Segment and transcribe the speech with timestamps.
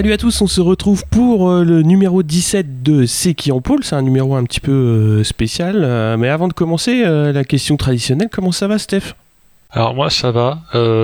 [0.00, 3.60] salut à tous, on se retrouve pour euh, le numéro 17 de C'est qui en
[3.60, 7.44] pôle, c'est un numéro un petit peu euh, spécial, euh, mais avant de commencer, la
[7.44, 9.12] question traditionnelle, comment ça va Steph?
[9.70, 10.62] Alors moi ça va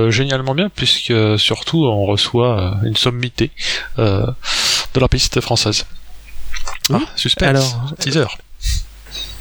[0.08, 3.50] génialement bien puisque surtout on reçoit une sommité
[3.98, 4.24] de
[4.98, 5.84] la piste française.
[6.88, 6.96] Oui.
[6.98, 7.48] Ah, suspense.
[7.48, 8.24] Alors, teaser.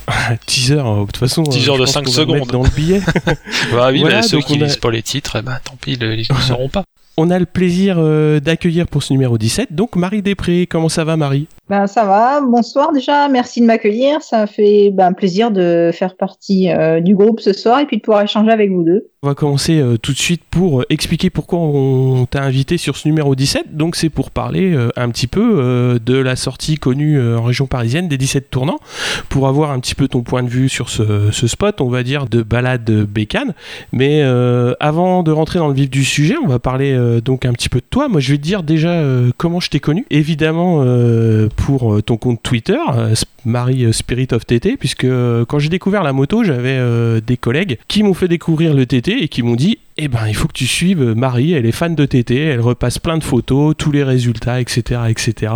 [0.45, 2.52] Teaser, de toute façon, Teaser de pense cinq qu'on va le mettre secondes.
[2.52, 3.02] dans le billet.
[3.72, 5.94] Bah oui, Voilà, bah, ceux qui a- lisent pas les titres, eh ben, tant pis,
[5.94, 6.84] ils ne sauront pas.
[7.18, 11.04] On a le plaisir euh, d'accueillir pour ce numéro 17, donc Marie Després, comment ça
[11.04, 11.48] va Marie?
[11.68, 16.70] Ben ça va, bonsoir déjà, merci de m'accueillir, ça fait ben, plaisir de faire partie
[16.70, 19.10] euh, du groupe ce soir et puis de pouvoir échanger avec vous deux.
[19.24, 23.08] On va commencer euh, tout de suite pour expliquer pourquoi on t'a invité sur ce
[23.08, 23.76] numéro 17.
[23.76, 28.18] Donc c'est pour parler un petit peu de la sortie connue en région parisienne des
[28.18, 28.80] 17 tournants,
[29.30, 32.04] pour avoir un petit peu ton point de vue sur ce, ce spot, on va
[32.04, 33.55] dire, de balade bécane.
[33.91, 34.22] Mais
[34.79, 37.70] avant de rentrer dans le vif du sujet, on va parler euh, donc un petit
[37.70, 38.07] peu de toi.
[38.07, 40.05] Moi je vais te dire déjà euh, comment je t'ai connu.
[40.09, 42.79] Évidemment euh, pour ton compte Twitter,
[43.45, 45.07] Marie Spirit of TT, puisque
[45.48, 46.79] quand j'ai découvert la moto, j'avais
[47.21, 50.35] des collègues qui m'ont fait découvrir le TT et qui m'ont dit eh ben il
[50.35, 53.76] faut que tu suives Marie, elle est fan de TT, elle repasse plein de photos,
[53.77, 55.01] tous les résultats, etc.
[55.09, 55.53] etc.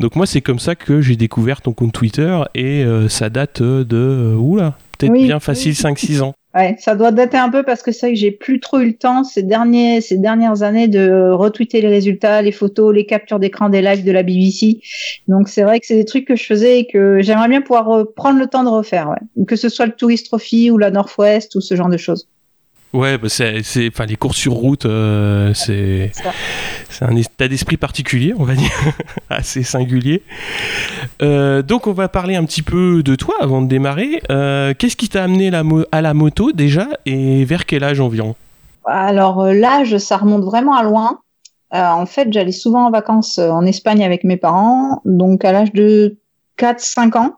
[0.00, 3.62] Donc moi c'est comme ça que j'ai découvert ton compte Twitter et euh, ça date
[3.62, 5.92] de euh, oula, peut-être Oui, bien facile oui.
[5.92, 6.34] 5-6 ans.
[6.56, 8.86] Ouais, ça doit dater un peu parce que c'est vrai que j'ai plus trop eu
[8.86, 13.38] le temps ces derniers ces dernières années de retweeter les résultats, les photos, les captures
[13.38, 14.80] d'écran des lives de la BBC.
[15.28, 17.90] Donc c'est vrai que c'est des trucs que je faisais et que j'aimerais bien pouvoir
[17.90, 19.44] euh, prendre le temps de refaire, ouais.
[19.44, 22.26] Que ce soit le Tourist Trophy ou la Northwest ou ce genre de choses.
[22.94, 26.12] Ouais, bah c'est, enfin les courses sur route, euh, c'est.
[26.96, 28.70] C'est un état d'esprit particulier, on va dire,
[29.30, 30.22] assez singulier.
[31.22, 34.22] Euh, donc on va parler un petit peu de toi avant de démarrer.
[34.30, 35.50] Euh, qu'est-ce qui t'a amené
[35.92, 38.34] à la moto déjà et vers quel âge environ?
[38.86, 41.20] Alors euh, l'âge, ça remonte vraiment à loin.
[41.72, 46.16] En fait, j'allais souvent en vacances en Espagne avec mes parents, donc à l'âge de
[46.58, 47.34] 4-5 ans.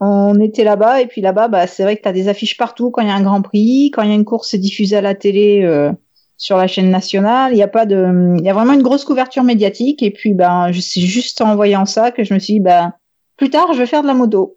[0.00, 2.90] On était là-bas et puis là-bas, bah, c'est vrai que tu as des affiches partout
[2.90, 4.96] quand il y a un Grand Prix, quand il y a une course c'est diffusé
[4.96, 5.90] à la télé
[6.38, 7.52] sur la chaîne nationale.
[7.52, 10.32] Il y a pas de, il y a vraiment une grosse couverture médiatique et puis
[10.32, 12.94] ben, je c'est juste en voyant ça que je me suis dit, ben,
[13.36, 14.56] plus tard je vais faire de la moto.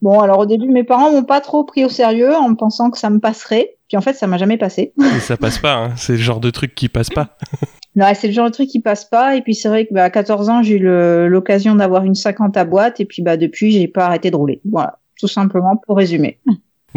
[0.00, 2.98] Bon, alors au début mes parents m'ont pas trop pris au sérieux en pensant que
[2.98, 4.94] ça me passerait, puis en fait ça m'a jamais passé.
[5.16, 7.36] Et Ça passe pas, hein, c'est le genre de truc qui passe pas.
[7.96, 9.36] Non, c'est le genre de truc qui passe pas.
[9.36, 12.54] Et puis c'est vrai que bah, à 14 ans, j'ai eu l'occasion d'avoir une 50
[12.58, 13.00] à boîte.
[13.00, 14.60] Et puis bah depuis, j'ai pas arrêté de rouler.
[14.70, 16.38] Voilà, tout simplement pour résumer.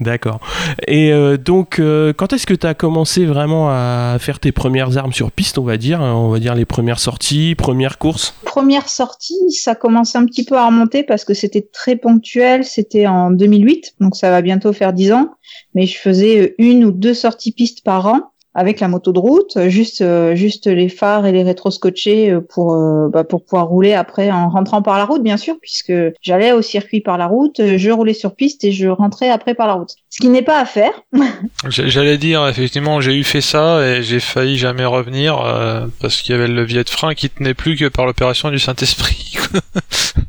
[0.02, 0.40] D'accord.
[0.88, 4.98] Et euh, donc, euh, quand est-ce que tu as commencé vraiment à faire tes premières
[4.98, 8.34] armes sur piste, on va dire hein, On va dire les premières sorties, premières courses?
[8.46, 12.64] Première sortie, ça commence un petit peu à remonter parce que c'était très ponctuel.
[12.64, 15.32] C'était en 2008, donc ça va bientôt faire 10 ans.
[15.76, 19.58] Mais je faisais une ou deux sorties piste par an avec la moto de route,
[19.70, 23.68] juste euh, juste les phares et les rétros scotchés euh, pour euh, bah, pour pouvoir
[23.68, 27.28] rouler après en rentrant par la route bien sûr puisque j'allais au circuit par la
[27.28, 29.96] route, je roulais sur piste et je rentrais après par la route.
[30.10, 30.92] Ce qui n'est pas à faire.
[31.70, 36.36] J'allais dire, effectivement, j'ai eu fait ça et j'ai failli jamais revenir euh, parce qu'il
[36.36, 39.38] y avait le levier de frein qui tenait plus que par l'opération du Saint-Esprit.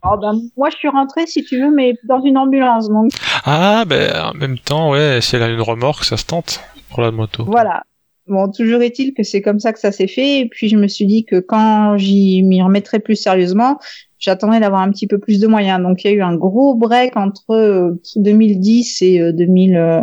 [0.02, 3.10] Alors, ben, moi je suis rentrée si tu veux mais dans une ambulance donc
[3.44, 7.02] ah, ben en même temps, ouais, si elle a une remorque, ça se tente pour
[7.02, 7.44] la moto.
[7.44, 7.82] Voilà.
[8.30, 10.38] Bon, toujours est-il que c'est comme ça que ça s'est fait.
[10.38, 13.80] Et puis je me suis dit que quand j'y m'y remettrais plus sérieusement,
[14.20, 15.82] j'attendais d'avoir un petit peu plus de moyens.
[15.82, 20.00] Donc il y a eu un gros break entre euh, 2010 et euh, 2000, euh,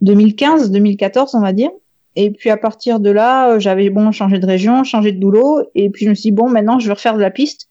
[0.00, 1.68] 2015, 2014, on va dire.
[2.16, 5.60] Et puis à partir de là, euh, j'avais bon changé de région, changé de boulot,
[5.74, 7.68] et puis je me suis dit bon maintenant je vais refaire de la piste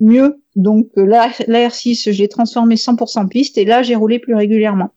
[0.00, 0.42] mieux.
[0.54, 4.34] Donc euh, la, la R6, je l'ai transformé 100% piste, et là j'ai roulé plus
[4.34, 4.90] régulièrement.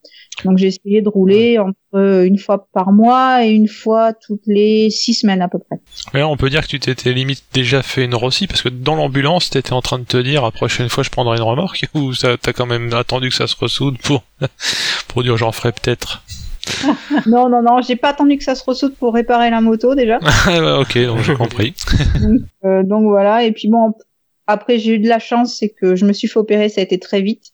[0.46, 4.46] Donc j'ai essayé de rouler entre euh, une fois par mois et une fois toutes
[4.46, 5.80] les six semaines à peu près.
[6.14, 8.96] Ouais, on peut dire que tu t'étais limite déjà fait une Rossi parce que dans
[8.96, 12.14] l'ambulance, t'étais en train de te dire la prochaine fois je prendrai une remorque ou
[12.14, 14.24] ça t'as quand même attendu que ça se ressoude pour
[15.08, 16.24] pour dire j'en ferai peut-être?
[17.26, 20.20] non, non, non, j'ai pas attendu que ça se ressoude pour réparer la moto déjà.
[20.22, 21.74] Ah, ouais, ok, donc j'ai compris.
[22.22, 23.44] donc, euh, donc voilà.
[23.44, 23.94] Et puis bon,
[24.48, 26.84] après j'ai eu de la chance, c'est que je me suis fait opérer, ça a
[26.84, 27.52] été très vite.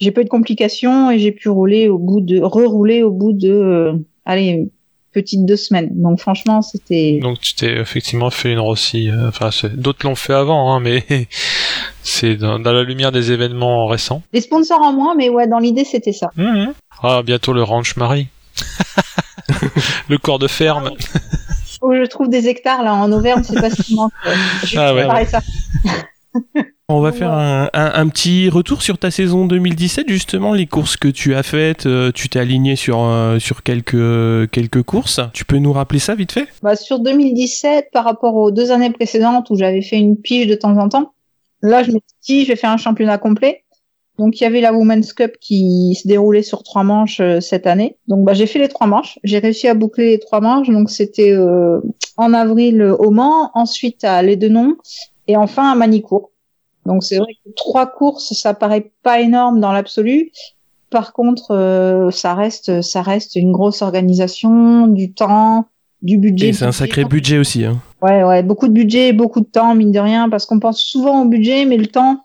[0.00, 3.32] J'ai pas eu de complications et j'ai pu rouler au bout de, rerouler au bout
[3.32, 3.92] de, euh,
[4.26, 4.68] allez, une
[5.12, 5.90] petite deux semaines.
[5.92, 7.20] Donc franchement, c'était.
[7.22, 9.08] Donc tu t'es effectivement fait une Rossi.
[9.10, 11.04] euh, Enfin, d'autres l'ont fait avant, hein, mais
[12.02, 14.22] c'est dans, dans la lumière des événements récents.
[14.32, 16.30] Des sponsors en moins, mais ouais, dans l'idée c'était ça.
[16.36, 16.72] Mhm.
[17.02, 18.28] Ah, bientôt le Ranch Marie.
[20.08, 20.90] le corps de ferme.
[21.82, 24.12] Où je trouve des hectares là en Auvergne, c'est pas si manque.
[24.64, 25.00] Je vais Ah ouais.
[25.02, 25.40] préparer ça.
[26.90, 31.08] On va faire un, un, petit retour sur ta saison 2017, justement, les courses que
[31.08, 31.86] tu as faites.
[31.86, 35.18] Euh, tu t'es aligné sur, euh, sur quelques, quelques courses.
[35.32, 36.46] Tu peux nous rappeler ça vite fait?
[36.62, 40.54] Bah, Sur 2017, par rapport aux deux années précédentes où j'avais fait une pige de
[40.54, 41.14] temps en temps,
[41.62, 43.64] là, je me suis dit, je vais faire un championnat complet.
[44.18, 47.66] Donc, il y avait la Women's Cup qui se déroulait sur trois manches euh, cette
[47.66, 47.96] année.
[48.08, 49.18] Donc, bah, j'ai fait les trois manches.
[49.24, 50.68] J'ai réussi à boucler les trois manches.
[50.68, 51.34] Donc, c'était
[52.18, 54.76] en avril au Mans, ensuite à Les Denons
[55.28, 56.33] et enfin à Manicourt.
[56.86, 60.32] Donc c'est vrai que trois courses, ça paraît pas énorme dans l'absolu.
[60.90, 65.66] Par contre, euh, ça reste, ça reste une grosse organisation, du temps,
[66.02, 66.52] du budget.
[66.52, 67.64] c'est un sacré budget aussi.
[67.64, 67.80] Hein.
[68.02, 71.22] Ouais, ouais, beaucoup de budget, beaucoup de temps, mine de rien, parce qu'on pense souvent
[71.22, 72.24] au budget, mais le temps,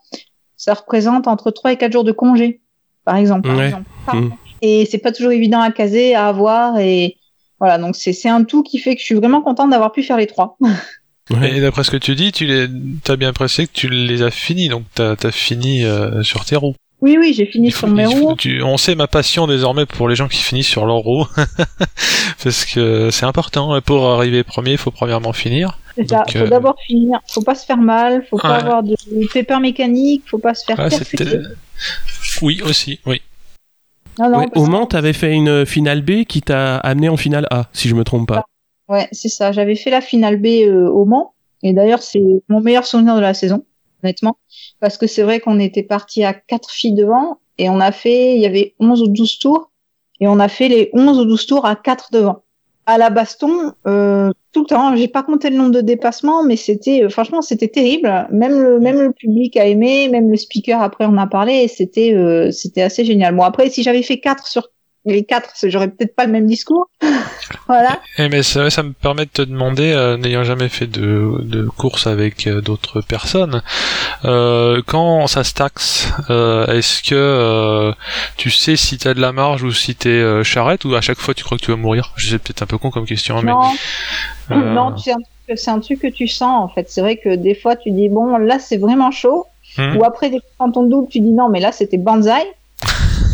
[0.58, 2.62] ça représente entre 3 et 4 jours de congé,
[3.06, 3.50] par exemple.
[3.50, 4.30] Mmh.
[4.62, 7.16] Et c'est pas toujours évident à caser, à avoir, et
[7.60, 10.18] voilà, donc c'est un tout qui fait que je suis vraiment contente d'avoir pu faire
[10.18, 10.58] les trois.
[11.44, 12.68] Et d'après ce que tu dis, tu les,
[13.08, 16.56] as bien apprécié que tu les as finis, donc t'as as fini euh, sur tes
[16.56, 16.76] roues.
[17.02, 18.36] Oui, oui, j'ai fini sur mes roues.
[18.64, 21.26] on sait ma passion désormais pour les gens qui finissent sur leurs roues,
[22.44, 23.80] parce que c'est important.
[23.82, 25.78] Pour arriver premier, il faut premièrement finir.
[25.96, 26.26] C'est ça.
[26.30, 27.20] Faut euh, d'abord finir.
[27.28, 28.26] Faut pas se faire mal.
[28.30, 28.96] Faut pas avoir de
[29.32, 30.24] pépins mécaniques.
[30.26, 30.90] Faut pas se faire ouais,
[32.42, 33.00] Oui, aussi.
[33.06, 33.22] Oui.
[34.56, 37.96] au Mans, t'avais fait une finale B qui t'a amené en finale A, si je
[37.96, 38.46] me trompe pas.
[38.90, 39.52] Ouais, c'est ça.
[39.52, 41.34] J'avais fait la finale B euh, au Mans.
[41.64, 43.66] Et d'ailleurs, c'est mon meilleur souvenir de la saison,
[44.04, 44.38] honnêtement.
[44.80, 47.40] Parce que c'est vrai qu'on était parti à quatre filles devant.
[47.58, 49.72] Et on a fait, il y avait 11 ou 12 tours.
[50.20, 52.44] Et on a fait les 11 ou 12 tours à quatre devant.
[52.86, 54.96] À la baston, euh, tout le temps.
[54.96, 58.28] J'ai pas compté le nombre de dépassements, mais c'était, euh, franchement, c'était terrible.
[58.32, 62.14] Même le, même le public a aimé, même le speaker après on a parlé, c'était,
[62.16, 63.36] euh, c'était assez génial.
[63.36, 64.70] Bon après, si j'avais fait quatre sur
[65.06, 66.90] les quatre, j'aurais peut-être pas le même discours.
[67.68, 68.00] voilà.
[68.18, 71.68] Eh, mais ça, ça me permet de te demander, euh, n'ayant jamais fait de, de
[71.68, 73.62] course avec euh, d'autres personnes,
[74.26, 77.94] euh, quand ça se taxe, euh, est-ce que
[78.38, 81.34] tu sais si t'as de la marge ou si t'es charrette ou à chaque fois
[81.34, 82.14] tu crois que tu vas mourir?
[82.18, 83.62] Je sais peut-être un peu con comme question, non.
[84.50, 86.90] mais non, c'est un, truc que tu sens en fait.
[86.90, 89.46] C'est vrai que des fois tu dis bon là c'est vraiment chaud,
[89.78, 89.98] hmm.
[89.98, 92.44] ou après quand on double tu dis non mais là c'était banzai.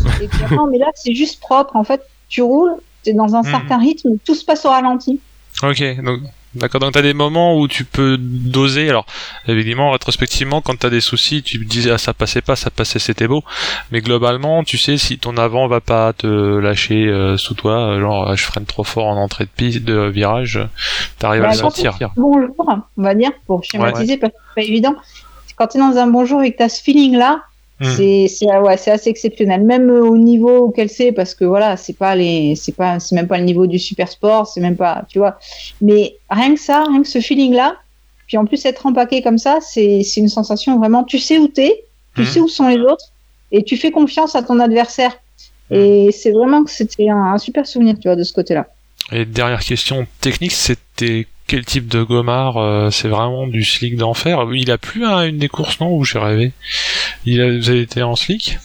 [0.22, 1.76] Et puis non, mais là, c'est juste propre.
[1.76, 3.52] En fait, tu roules, tu es dans un hmm.
[3.52, 5.20] certain rythme, tout se passe au ralenti.
[5.64, 6.22] Ok, donc
[6.56, 8.90] D'accord, donc tu as des moments où tu peux doser.
[8.90, 9.06] Alors,
[9.48, 12.70] évidemment, rétrospectivement, quand tu as des soucis, tu te dis ah ça passait pas, ça
[12.70, 13.44] passait, c'était beau.
[13.92, 18.36] Mais globalement, tu sais si ton avant va pas te lâcher euh, sous toi, genre
[18.36, 20.60] je freine trop fort en entrée de piste, de virage,
[21.20, 21.98] t'arrives à bah, le sentir.
[22.16, 22.56] Bonjour,
[22.98, 24.96] on va dire, pour schématiser, parce que c'est pas évident.
[25.58, 27.42] Quand tu es dans un bonjour et que tu as ce feeling-là,
[27.80, 27.94] Hmm.
[27.98, 31.98] C'est c'est ouais, c'est assez exceptionnel même au niveau auquel c'est parce que voilà, c'est
[31.98, 35.06] pas les c'est pas c'est même pas le niveau du super sport, c'est même pas,
[35.10, 35.38] tu vois.
[35.82, 37.76] Mais rien que ça, rien que ce feeling là,
[38.28, 41.84] puis en plus être empaqué comme ça, c'est une sensation vraiment tu sais où t'es,
[42.16, 42.26] tu hmm.
[42.26, 43.12] sais où sont les autres
[43.52, 45.12] et tu fais confiance à ton adversaire.
[45.70, 45.76] Hmm.
[45.76, 48.68] Et c'est vraiment que c'était un, un super souvenir, tu vois, de ce côté-là.
[49.12, 54.46] Et dernière question technique, c'était quel type de gomard euh, C'est vraiment du slick d'enfer.
[54.54, 56.52] Il a plus à une des courses, non Où j'ai rêvé?
[57.26, 58.58] Il a, Vous avez été en slick?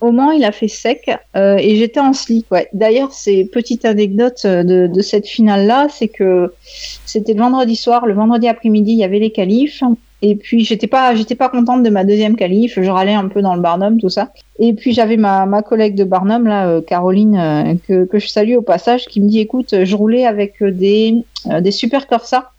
[0.00, 2.46] Au moins, il a fait sec euh, et j'étais en slick.
[2.50, 2.68] Ouais.
[2.72, 6.52] D'ailleurs, c'est petite anecdote euh, de, de cette finale-là, c'est que
[7.04, 9.82] c'était le vendredi soir, le vendredi après-midi, il y avait les qualifs
[10.20, 13.40] et puis j'étais pas j'étais pas contente de ma deuxième qualif, je râlais un peu
[13.40, 14.32] dans le Barnum tout ça.
[14.58, 18.26] Et puis j'avais ma, ma collègue de Barnum là euh, Caroline euh, que, que je
[18.28, 21.14] salue au passage qui me dit écoute, je roulais avec des
[21.60, 22.50] des super Corsa.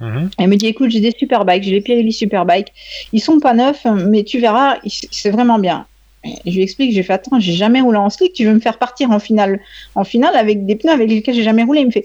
[0.00, 0.30] Mhm.
[0.38, 2.72] Elle me dit écoute, j'ai des super bikes, j'ai les Pirelli super bikes.
[3.12, 5.86] Ils sont pas neufs mais tu verras, c'est vraiment bien.
[6.24, 8.78] Je lui explique, j'ai fait attends, j'ai jamais roulé en slick, tu veux me faire
[8.78, 9.60] partir en finale
[9.94, 12.04] en finale avec des pneus avec lesquels j'ai jamais roulé, il me fait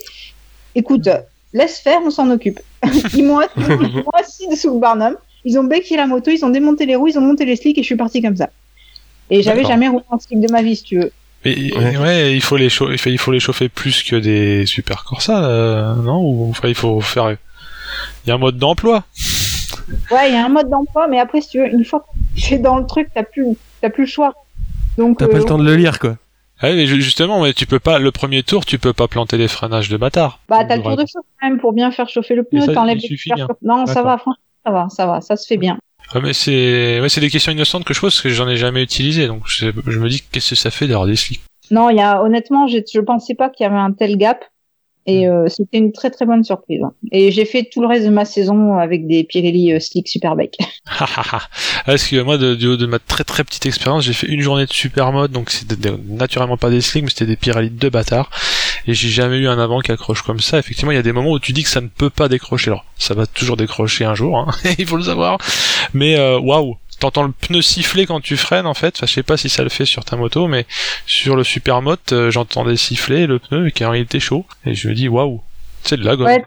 [0.75, 1.09] écoute,
[1.53, 2.59] laisse faire, on s'en occupe.
[3.13, 3.39] ils m'ont
[4.13, 5.15] assis dessous le Barnum,
[5.45, 7.77] ils ont béqué la moto, ils ont démonté les roues, ils ont monté les slicks
[7.77, 8.49] et je suis parti comme ça.
[9.29, 11.11] Et j'avais jamais roulé en slick de ma vie, si tu veux.
[11.45, 12.33] Mais, ouais.
[12.33, 16.21] il faut les chauffer, il faut les chauffer plus que des super Corsa, euh, non?
[16.21, 17.31] Ou enfin, il faut faire.
[17.31, 19.03] Il y a un mode d'emploi.
[20.11, 22.39] Ouais, il y a un mode d'emploi, mais après, si tu veux, une fois que
[22.39, 24.33] tu es dans le truc, t'as plus, t'as plus le choix.
[24.97, 25.19] Donc.
[25.19, 26.15] T'as pas le euh, temps de le lire, quoi.
[26.61, 29.49] Ah mais justement, mais tu peux pas, le premier tour, tu peux pas planter des
[29.49, 30.39] freinages de bâtard.
[30.47, 32.99] Bah, t'as le tour de chauffe quand même pour bien faire chauffer le pneu, t'enlèves
[32.99, 33.17] les
[33.61, 35.77] Non, ça va, franchement, ça va, ça va, ça se fait bien.
[36.13, 38.55] Ah, mais c'est, ouais, c'est des questions innocentes que je pose parce que j'en ai
[38.55, 41.41] jamais utilisé, donc je, me dis qu'est-ce que ça fait d'avoir des slicks.
[41.69, 44.45] Non, il y a, honnêtement, je, je pensais pas qu'il y avait un tel gap.
[45.05, 46.81] Et euh, c'était une très très bonne surprise.
[47.11, 50.57] Et j'ai fait tout le reste de ma saison avec des Pirelli euh, Slick Superbike.
[51.85, 54.65] Parce que moi, de, de, de, ma très très petite expérience, j'ai fait une journée
[54.65, 55.75] de super mode, donc c'était
[56.07, 58.29] naturellement pas des slicks, mais c'était des Pirelli de bâtards.
[58.87, 60.57] Et j'ai jamais eu un avant qui accroche comme ça.
[60.57, 62.71] Effectivement, il y a des moments où tu dis que ça ne peut pas décrocher.
[62.71, 65.37] Alors, ça va toujours décrocher un jour, hein, il faut le savoir.
[65.93, 68.95] Mais euh, waouh, t'entends le pneu siffler quand tu freines en fait.
[68.97, 70.65] Enfin, je sais pas si ça le fait sur ta moto, mais
[71.05, 74.45] sur le Supermote, euh, j'entendais siffler le pneu qui en réalité chaud.
[74.65, 75.41] Et je me dis waouh,
[75.83, 76.27] c'est de la gomme.
[76.27, 76.43] Ouais,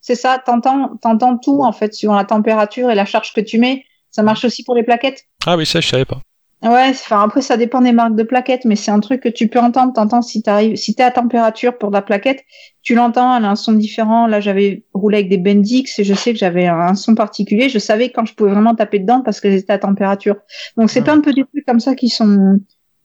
[0.00, 3.58] c'est ça, t'entends, t'entends tout en fait sur la température et la charge que tu
[3.58, 3.84] mets.
[4.10, 5.24] Ça marche aussi pour les plaquettes.
[5.46, 6.20] Ah oui, ça je savais pas.
[6.64, 9.48] Ouais, enfin après ça dépend des marques de plaquettes, mais c'est un truc que tu
[9.48, 9.92] peux entendre.
[9.92, 12.40] T'entends si t'arrives, si t'es à température pour la plaquette,
[12.82, 13.36] tu l'entends.
[13.36, 14.26] Elle a un son différent.
[14.26, 17.68] Là, j'avais roulé avec des Bendix et je sais que j'avais un son particulier.
[17.68, 20.36] Je savais quand je pouvais vraiment taper dedans parce qu'elles étaient à température.
[20.78, 21.04] Donc c'est Ah.
[21.04, 22.58] plein de petits trucs comme ça qui sont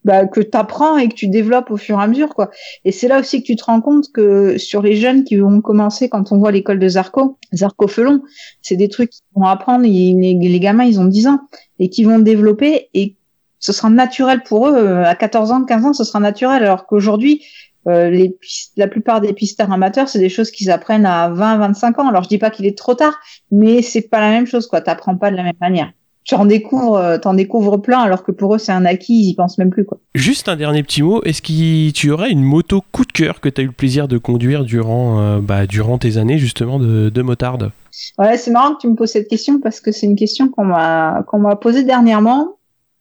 [0.06, 2.50] bah, que t'apprends et que tu développes au fur et à mesure, quoi.
[2.86, 5.60] Et c'est là aussi que tu te rends compte que sur les jeunes qui vont
[5.60, 8.22] commencer quand on voit l'école de Zarco, Zarco Felon,
[8.62, 9.84] c'est des trucs qu'ils vont apprendre.
[9.86, 11.42] ils- les, les gamins, ils ont 10 ans
[11.80, 13.18] et qui vont développer et
[13.60, 14.76] ce sera naturel pour eux.
[14.76, 16.64] euh, À 14 ans, 15 ans, ce sera naturel.
[16.64, 17.44] Alors qu'aujourd'hui,
[17.88, 18.38] euh, les
[18.78, 22.08] la plupart des pisteurs amateurs, c'est des choses qu'ils apprennent à 20, 25 ans.
[22.08, 23.18] Alors je dis pas qu'il est trop tard,
[23.52, 24.82] mais c'est pas la même chose, quoi.
[24.82, 25.92] T'apprends pas de la même manière.
[26.26, 29.30] Tu en découvres, euh, t'en découvres plein, alors que pour eux, c'est un acquis, ils
[29.30, 29.98] y pensent même plus, quoi.
[30.14, 33.50] Juste un dernier petit mot, est-ce que tu aurais une moto coup de cœur que
[33.50, 37.10] tu as eu le plaisir de conduire durant, euh, bah, durant tes années justement de,
[37.10, 37.72] de motarde
[38.20, 40.66] Ouais, c'est marrant que tu me poses cette question parce que c'est une question qu'on
[40.66, 42.59] m'a qu'on m'a posée dernièrement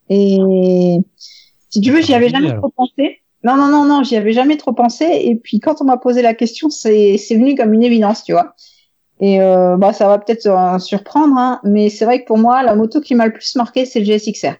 [0.09, 0.99] et
[1.71, 3.21] si tu veux, j'y avais jamais trop pensé.
[3.45, 6.23] Non, non, non, non, j'y avais jamais trop pensé et puis quand on m'a posé
[6.23, 8.55] la question, c'est c'est venu comme une évidence, tu vois.
[9.21, 12.62] Et euh, bah ça va peut-être euh, surprendre, hein, mais c'est vrai que pour moi,
[12.62, 14.55] la moto qui m'a le plus marqué, c'est le GSXR.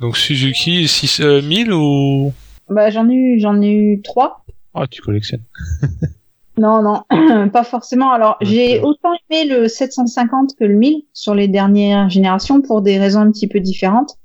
[0.00, 2.32] Donc Suzuki 6000 ou?
[2.68, 4.44] Bah j'en ai eu, j'en ai eu trois.
[4.74, 5.44] Ah, tu collectionnes.
[6.56, 7.02] Non, non,
[7.50, 8.12] pas forcément.
[8.12, 12.98] Alors, j'ai autant aimé le 750 que le 1000 sur les dernières générations pour des
[12.98, 14.16] raisons un petit peu différentes.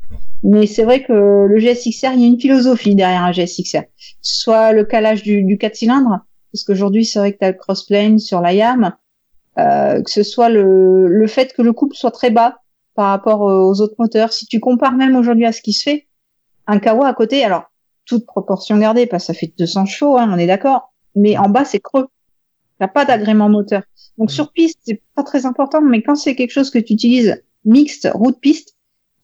[0.43, 1.13] Mais c'est vrai que
[1.48, 3.84] le GSXR, il y a une philosophie derrière un GSXR.
[4.22, 6.19] Soit le calage du, du 4 cylindres,
[6.51, 8.93] parce qu'aujourd'hui, c'est vrai que tu as le crossplane sur la YAM,
[9.58, 12.60] euh, que ce soit le, le fait que le couple soit très bas
[12.96, 14.34] par rapport aux autres moteurs.
[14.34, 16.08] Si tu compares même aujourd'hui à ce qui se fait,
[16.67, 17.63] un Kawa à côté, alors,
[18.05, 21.50] toute proportion gardée, parce que ça fait 200 chevaux, hein, on est d'accord, mais en
[21.50, 22.08] bas, c'est creux.
[22.79, 23.84] T'as pas d'agrément moteur.
[24.17, 27.41] Donc sur piste, c'est pas très important, mais quand c'est quelque chose que tu utilises
[27.65, 28.75] mixte, route-piste,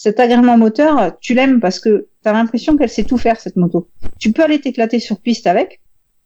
[0.06, 3.88] cet agrément moteur, tu l'aimes parce que t'as l'impression qu'elle sait tout faire, cette moto.
[4.20, 5.82] Tu peux aller t'éclater sur piste avec.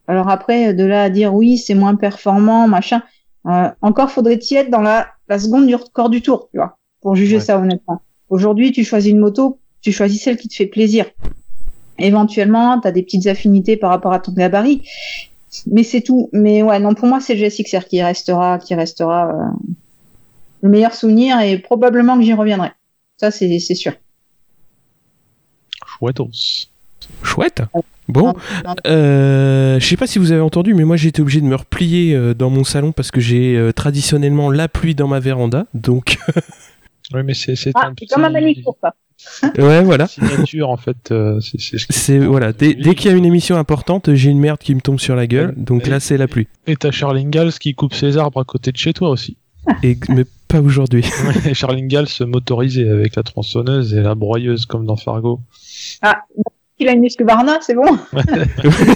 [0.05, 3.01] Alors après, de là à dire oui, c'est moins performant, machin,
[3.47, 7.15] euh, encore faudrait-il être dans la, la seconde du corps du tour, tu vois, pour
[7.15, 7.41] juger Ouais.
[7.41, 8.01] ça honnêtement.
[8.27, 11.05] Aujourd'hui, tu choisis une moto, tu choisis celle qui te fait plaisir.
[11.99, 14.81] Éventuellement, t'as des petites affinités par rapport à ton gabarit,
[15.67, 16.29] mais c'est tout.
[16.33, 19.45] Mais ouais, non, pour moi, c'est le GSXR qui restera, qui restera euh,
[20.63, 22.71] le meilleur souvenir et probablement que j'y reviendrai.
[23.19, 23.93] Ça, c'est sûr.
[25.85, 26.29] Chouettos.
[27.23, 27.61] Chouette
[28.07, 28.33] Bon, Non,
[28.65, 28.75] non.
[28.87, 31.55] Euh, je sais pas si vous avez entendu, mais moi j'ai été obligé de me
[31.55, 35.65] replier euh, dans mon salon parce que j'ai euh, traditionnellement la pluie dans ma véranda.
[35.73, 36.17] Donc,
[37.13, 38.93] Oui, mais c'est c'est Ah, un c'est comme un pour ça.
[39.57, 40.07] ouais, voilà.
[40.07, 41.11] signature en fait.
[41.11, 41.39] euh,
[41.89, 42.53] c'est voilà.
[42.53, 45.15] Dès, dès qu'il y a une émission importante, j'ai une merde qui me tombe sur
[45.15, 45.53] la gueule.
[45.57, 46.47] Donc là, c'est la pluie.
[46.67, 49.35] Et t'as Charlingals qui coupe ses arbres à côté de chez toi aussi.
[49.83, 51.05] Et mais pas aujourd'hui.
[51.45, 55.39] Et Charlingals motorisé avec la tronçonneuse et la broyeuse comme dans Fargo.
[56.79, 57.97] Il a une Husqvarna, c'est bon.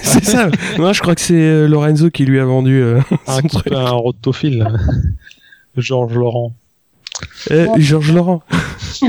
[0.02, 0.48] c'est ça.
[0.78, 3.72] Non, je crois que c'est euh, Lorenzo qui lui a vendu euh, Un, son truc.
[3.72, 4.66] un rotophile.
[5.76, 6.54] Georges Laurent.
[7.50, 8.42] Euh, Georges Laurent.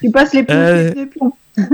[0.00, 0.56] Tu passes les plombs.
[0.56, 1.34] Euh, les plombs.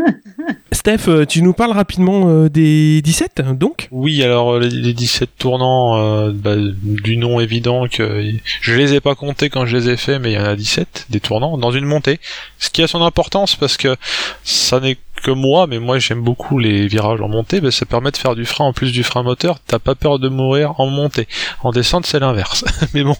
[0.72, 3.88] Steph, euh, tu nous parles rapidement euh, des 17, donc?
[3.90, 9.00] Oui, alors les, les 17 tournants, euh, bah, du nom évident que je les ai
[9.00, 11.58] pas comptés quand je les ai faits, mais il y en a 17 des tournants
[11.58, 12.20] dans une montée.
[12.58, 13.96] Ce qui a son importance parce que
[14.44, 18.10] ça n'est que moi, mais moi j'aime beaucoup les virages en montée, bah, ça permet
[18.10, 20.86] de faire du frein en plus du frein moteur, t'as pas peur de mourir en
[20.86, 21.26] montée.
[21.62, 22.64] En descente c'est l'inverse.
[22.94, 23.16] mais bon,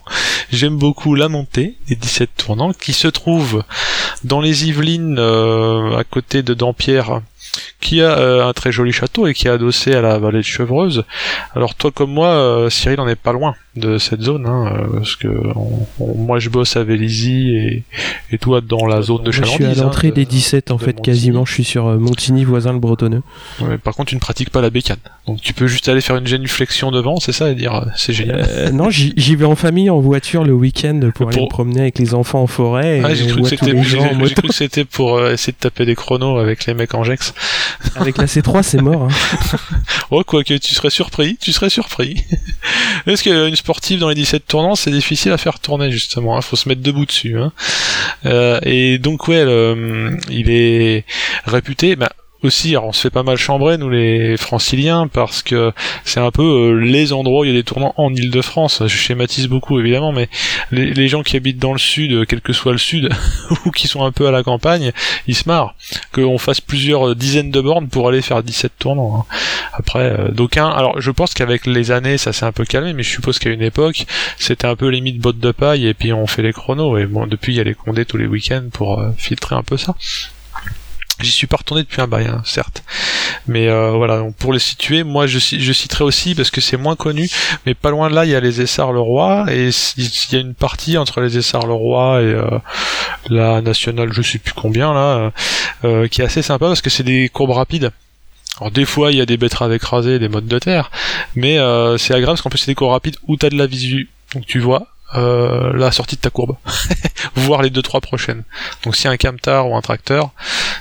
[0.53, 3.63] j'aime beaucoup la montée des 17 tournants qui se trouve
[4.25, 7.21] dans les Yvelines euh, à côté de Dampierre
[7.81, 10.43] qui a euh, un très joli château et qui est adossé à la vallée de
[10.43, 11.05] Chevreuse.
[11.55, 14.97] Alors toi comme moi, euh, Cyril, on n'est pas loin de cette zone, hein, euh,
[14.99, 17.83] parce que on- on- moi je bosse à Vélizy et,
[18.33, 19.55] et toi dans la zone de Moi, je Chalandise.
[19.73, 21.03] suis à l'entrée hein, de- des 17 en de fait, Montigny.
[21.03, 21.45] quasiment.
[21.45, 23.23] Je suis sur euh, Montigny, voisin le Bretonneux.
[23.61, 24.97] Ouais, par contre, tu ne pratiques pas la bécane.
[25.27, 28.13] Donc tu peux juste aller faire une génuflexion devant, c'est ça, et dire euh, c'est
[28.13, 28.45] génial.
[28.49, 31.99] Euh, non, j'y vais en famille, en voiture le week-end pour aller me promener avec
[31.99, 33.01] les enfants en forêt.
[33.05, 33.43] Ah, j'ai cru,
[34.47, 37.35] que c'était, pour euh, essayer de taper des chronos avec les mecs en Gex.
[37.97, 39.09] Avec la C3, c'est mort.
[39.11, 39.57] hein.
[40.11, 42.23] Oh, quoique tu serais surpris, tu serais surpris.
[43.05, 46.39] Parce qu'une sportive dans les 17 tournants, c'est difficile à faire tourner justement.
[46.39, 47.37] Il faut se mettre debout dessus.
[47.37, 47.51] Hein.
[48.25, 51.05] Euh, et donc ouais, le- il est
[51.47, 51.97] réputé.
[51.97, 55.73] Bah, aussi, on se fait pas mal chambrer nous les franciliens parce que
[56.05, 58.83] c'est un peu euh, les endroits où il y a des tournants en Île-de-France.
[58.87, 60.29] Je schématise beaucoup évidemment, mais
[60.71, 63.09] les, gens qui habitent dans le sud, euh, quel que soit le sud,
[63.65, 64.93] ou qui sont un peu à la campagne,
[65.27, 65.75] ils se marrent
[66.13, 69.21] qu'on fasse plusieurs dizaines de bornes pour aller faire 17 tournants.
[69.31, 69.37] Hein.
[69.73, 70.69] Après, euh, d'aucuns.
[70.69, 73.51] Alors je pense qu'avec les années, ça s'est un peu calmé, mais je suppose qu'à
[73.51, 74.07] une époque,
[74.39, 76.99] c'était un peu limite botte de paille et puis on fait les chronos.
[76.99, 79.77] Et bon, depuis il y a les condés tous les week-ends pour filtrer un peu
[79.77, 79.95] ça.
[81.21, 82.83] J'y suis pas retourné depuis un bail, hein, certes.
[83.47, 86.97] Mais euh, voilà, donc pour les situer, moi je, citerai aussi, parce que c'est moins
[86.97, 87.29] connu,
[87.65, 90.55] mais pas loin de là, il y a les Essarts-le-Roi, et il y a une
[90.55, 92.59] partie entre les Essarts-le-Roi et euh,
[93.31, 95.33] la nationale, je sais plus combien, là,
[95.85, 97.93] euh, qui est assez sympa, parce que c'est des courbes rapides.
[98.59, 100.91] Alors des fois il y a des betteraves écrasées, des modes de terre,
[101.35, 101.59] mais
[101.99, 104.47] c'est agréable parce qu'en plus c'est des courbes rapides où t'as de la visu, donc
[104.47, 106.57] tu vois, euh, la sortie de ta courbe,
[107.37, 108.43] voire les deux trois prochaines.
[108.85, 110.31] Donc si un camtar ou un tracteur,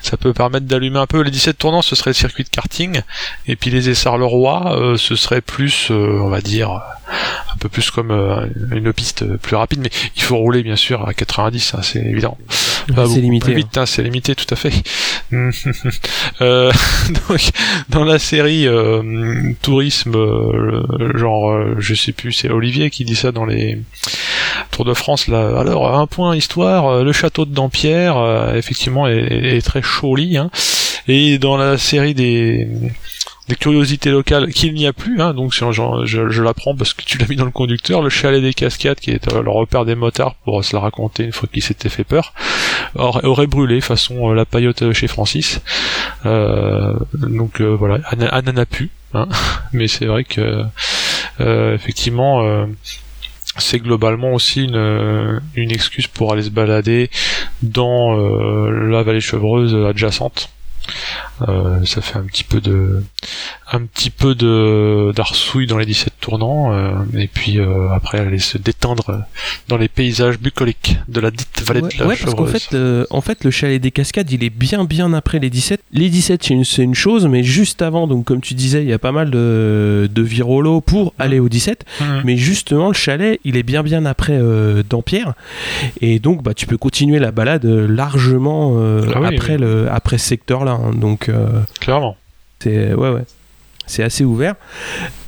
[0.02, 1.22] ça peut permettre d'allumer un peu.
[1.22, 3.02] Les 17 tournants, ce serait le circuit de karting,
[3.48, 7.58] et puis les essars le roi, euh, ce serait plus, euh, on va dire, un
[7.60, 8.12] peu plus comme
[8.72, 12.38] une piste plus rapide, mais il faut rouler bien sûr à 90, hein, c'est évident.
[12.88, 13.54] C'est limité.
[13.54, 13.82] Vite, hein.
[13.82, 14.74] hein, c'est limité, tout à fait.
[17.30, 17.50] donc
[17.90, 18.68] dans la série
[19.62, 20.14] tourisme,
[21.16, 23.80] genre, je sais plus, c'est Olivier qui dit ça dans les
[24.72, 29.08] Tour de France, là, alors un point histoire, euh, le château de Dampierre, euh, effectivement,
[29.08, 30.38] est, très joli.
[30.38, 30.50] Hein.
[31.08, 32.68] Et dans la série des,
[33.48, 37.18] des curiosités locales qu'il n'y a plus, hein, donc je, je, l'apprends parce que tu
[37.18, 39.96] l'as mis dans le conducteur, le chalet des cascades qui est euh, le repère des
[39.96, 42.34] motards pour se la raconter une fois qu'il s'était fait peur,
[42.96, 45.62] aurait, brûlé façon la paillote chez Francis.
[46.24, 49.28] donc voilà, Anna n'a pu, hein,
[49.74, 50.64] mais c'est vrai que
[51.40, 52.66] effectivement
[53.58, 57.10] c'est globalement aussi une, euh, excuse pour aller se balader
[57.62, 60.50] dans euh, la vallée chevreuse adjacente.
[61.48, 63.04] Euh, ça fait un petit peu de
[63.70, 68.40] un petit peu de d'arsouille dans les 17 tournants euh, et puis euh, après aller
[68.40, 69.26] se détendre
[69.68, 72.78] dans les paysages bucoliques de la dite vallée de la ouais, parce qu'en fait
[73.10, 76.42] en fait le chalet des cascades il est bien bien après les 17 les 17
[76.42, 79.12] c'est une, une, chose mais juste avant donc comme tu disais il y a pas
[79.12, 81.22] mal de, de virolos pour mmh.
[81.22, 82.06] aller au 17 mmh.
[82.24, 84.40] mais justement le chalet il est bien bien après
[84.90, 85.34] Dampierre.
[86.00, 90.64] Et donc bah tu peux continuer la balade largement ah après le après ce secteur
[90.64, 90.92] là hein.
[90.94, 91.30] donc
[91.80, 92.16] clairement
[92.60, 93.24] c'est ouais ouais
[93.88, 94.56] c'est assez ouvert.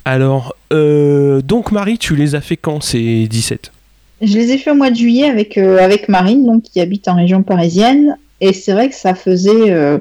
[0.05, 3.71] Alors, euh, donc Marie, tu les as fait quand ces 17
[4.21, 7.07] Je les ai fait au mois de juillet avec, euh, avec Marine, donc, qui habite
[7.07, 8.17] en région parisienne.
[8.41, 9.97] Et c'est vrai que ça faisait euh,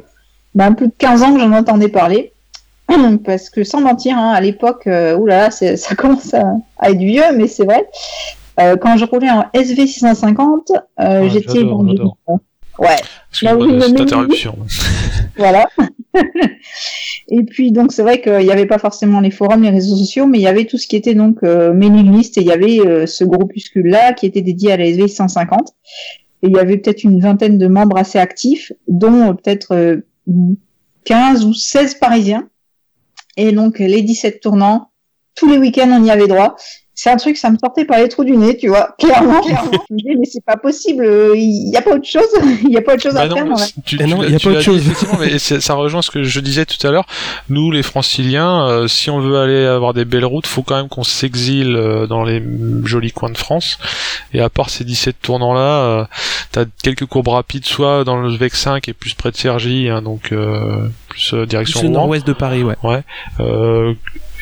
[0.54, 2.32] ben, plus de 15 ans que j'en entendais parler.
[3.24, 6.54] Parce que sans mentir, hein, à l'époque, oulala, ça commence à,
[6.85, 7.85] être vieux, mais c'est vrai.
[8.56, 10.72] quand je roulais en SV 650,
[11.28, 11.64] j'étais
[12.78, 12.96] Ouais.
[13.42, 14.59] interruption.
[15.37, 15.68] voilà.
[17.29, 20.27] et puis donc c'est vrai qu'il n'y avait pas forcément les forums, les réseaux sociaux,
[20.27, 22.53] mais il y avait tout ce qui était donc euh, mailing list et il y
[22.53, 25.75] avait euh, ce groupuscule là qui était dédié à la SV 150.
[26.42, 30.03] Et il y avait peut-être une vingtaine de membres assez actifs, dont euh, peut-être
[31.05, 32.49] 15 ou 16 parisiens.
[33.37, 34.90] Et donc les 17 tournants,
[35.35, 36.57] tous les week-ends on y avait droit
[36.96, 39.42] c'est un truc, ça me sortait par les trous du nez, tu vois, clairement.
[39.42, 41.04] je me disais, mais c'est pas possible,
[41.35, 42.22] il n'y a pas autre chose,
[42.62, 43.44] il n'y a pas autre chose à bah faire.
[43.46, 44.78] non, il n'y a pas autre chose.
[44.78, 47.04] Effectivement, mais ça rejoint ce que je disais tout à l'heure.
[47.50, 50.88] Nous, les franciliens, euh, si on veut aller avoir des belles routes, faut quand même
[50.88, 52.42] qu'on s'exile euh, dans les
[52.85, 53.78] jolis coins de France.
[54.32, 56.04] Et à part ces 17 tournants-là, euh,
[56.50, 60.00] t'as quelques courbes rapides, soit dans le VEC 5 et plus près de Sergi, hein,
[60.00, 60.32] donc
[61.09, 62.76] plus direction plus nord-ouest de Paris, ouais.
[62.82, 63.02] Ouais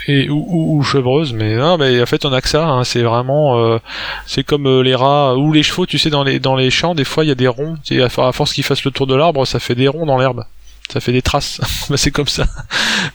[0.06, 3.02] et ou, ou, chevreuse mais non mais en fait on a que ça hein, c'est
[3.02, 3.78] vraiment euh,
[4.26, 6.94] c'est comme euh, les rats ou les chevaux tu sais dans les dans les champs
[6.94, 7.76] des fois il y a des ronds.
[7.90, 10.44] Et à, force qu'ils fassent le tour de l'arbre ça fait des ronds dans l'herbe.
[10.92, 11.60] Ça fait des traces.
[11.88, 12.46] Bah, c'est comme ça.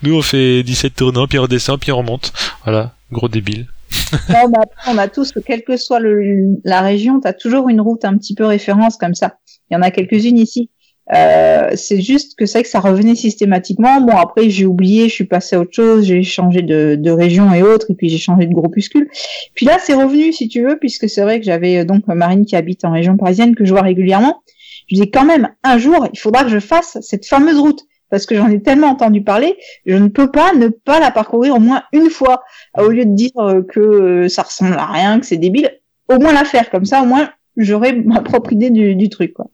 [0.03, 2.33] Nous on fait 17 tournants puis on redescend puis on remonte.
[2.63, 2.93] Voilà.
[3.11, 3.67] Gros débile.
[4.87, 8.17] On a tous, quelle que soit le, la région, tu as toujours une route un
[8.17, 9.37] petit peu référence comme ça.
[9.69, 10.69] Il y en a quelques-unes ici.
[11.11, 13.99] Euh, c'est juste que c'est que ça revenait systématiquement.
[14.01, 17.51] Bon, après, j'ai oublié, je suis passé à autre chose, j'ai changé de, de, région
[17.53, 19.09] et autres, et puis j'ai changé de groupuscule.
[19.55, 22.45] Puis là, c'est revenu, si tu veux, puisque c'est vrai que j'avais euh, donc Marine
[22.45, 24.43] qui habite en région parisienne, que je vois régulièrement.
[24.87, 27.81] Je dis quand même, un jour, il faudra que je fasse cette fameuse route.
[28.11, 31.55] Parce que j'en ai tellement entendu parler, je ne peux pas ne pas la parcourir
[31.55, 32.41] au moins une fois,
[32.75, 35.69] au lieu de dire euh, que ça ressemble à rien, que c'est débile.
[36.11, 39.33] Au moins la faire, comme ça, au moins, j'aurai ma propre idée du, du truc,
[39.33, 39.51] quoi.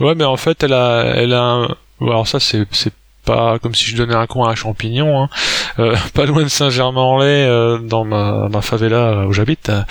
[0.00, 1.76] Ouais, mais en fait, elle a, elle a un...
[2.00, 2.92] Alors ça, c'est, c'est
[3.24, 5.28] pas comme si je donnais un coin à champignons, hein.
[5.78, 9.82] Euh, pas loin de Saint-Germain-en-Laye, euh, dans ma, ma favela où j'habite, euh,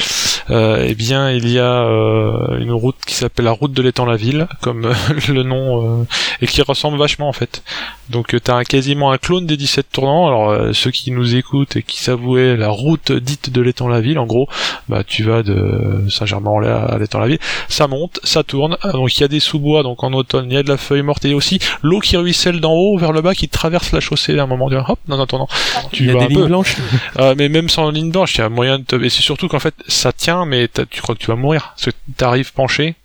[0.51, 4.15] eh bien il y a euh, une route qui s'appelle la route de l'étang la
[4.15, 4.93] ville, comme euh,
[5.29, 6.05] le nom, euh,
[6.41, 7.63] et qui ressemble vachement en fait.
[8.09, 10.27] Donc tu as quasiment un clone des 17 tournants.
[10.27, 14.01] Alors euh, ceux qui nous écoutent et qui s'avouaient la route dite de l'étang la
[14.01, 14.47] ville, en gros,
[14.88, 18.77] bah tu vas de Saint-Germain-en-Laye à l'étang la ville, ça monte, ça tourne.
[18.81, 20.77] Ah, Donc il y a des sous-bois, donc en automne il y a de la
[20.77, 23.99] feuille morte et aussi l'eau qui ruisselle d'en haut vers le bas qui traverse la
[23.99, 24.83] chaussée à un moment donné.
[24.88, 25.47] Hop, dans un tournant.
[25.91, 26.45] Tu Il y a des un lignes peu.
[26.47, 26.77] blanches.
[27.19, 28.95] Euh, mais même sans ligne blanche, il y a moyen de te...
[28.95, 31.73] Et c'est surtout qu'en fait, ça tient, mais tu crois que tu vas mourir.
[31.75, 32.95] Parce que t'arrives penché.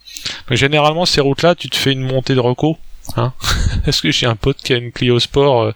[0.51, 2.79] Généralement, ces routes-là, tu te fais une montée de reco.
[3.17, 3.33] Hein
[3.85, 5.73] Parce que j'ai un pote qui a une Clio Sport, euh,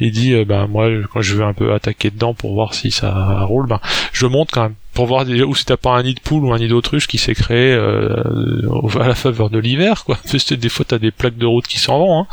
[0.00, 3.40] il dit, ben moi, quand je veux un peu attaquer dedans pour voir si ça
[3.42, 3.80] roule, ben
[4.12, 4.74] je monte quand même.
[4.92, 7.06] Pour voir déjà où si t'as pas un nid de poule ou un nid d'autruche
[7.06, 8.62] qui s'est créé euh,
[9.00, 10.18] à la faveur de l'hiver, quoi.
[10.30, 12.26] Parce que des fois, t'as des plaques de route qui s'en vont, hein.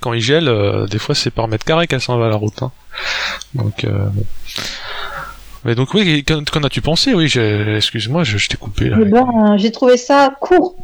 [0.00, 0.52] Quand il gèle,
[0.90, 2.60] des fois c'est par mètre carré qu'elle s'en va la route.
[2.60, 2.72] Hein.
[3.54, 4.24] Donc, bon.
[5.66, 7.12] Mais donc oui, qu'en qu'en as-tu pensé?
[7.12, 8.96] Oui, j'ai- excuse-moi, je, je t'ai coupé là.
[9.00, 10.76] Eh ben, j'ai trouvé ça court.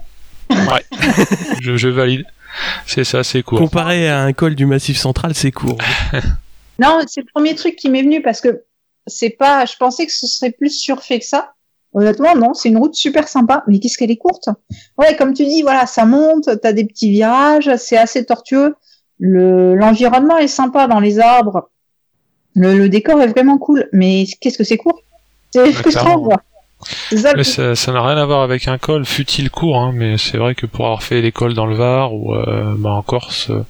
[1.61, 2.25] Je, je valide.
[2.87, 3.59] C'est ça, c'est court.
[3.59, 5.79] Comparé à un col du Massif Central, c'est court.
[6.79, 8.65] Non, c'est le premier truc qui m'est venu parce que
[9.07, 9.67] c'est pas.
[9.67, 11.53] Je pensais que ce serait plus surfait que ça.
[11.93, 13.63] Honnêtement, non, c'est une route super sympa.
[13.69, 14.49] Mais qu'est-ce qu'elle est courte?
[14.99, 18.75] Ouais, comme tu dis, voilà, ça monte, t'as des petits virages, c'est assez tortueux.
[19.21, 21.71] Le l'environnement est sympa dans les arbres.
[22.55, 23.89] Le, le décor est vraiment cool.
[23.93, 25.03] Mais qu'est-ce que c'est court?
[25.53, 26.43] C'est frustrant, quoi.
[27.15, 30.55] Ça, Mais n'a rien à voir avec un col, fut-il court, hein, mais c'est vrai
[30.55, 33.65] que pour avoir fait l'école dans le Var ou euh, bah, en Corse euh,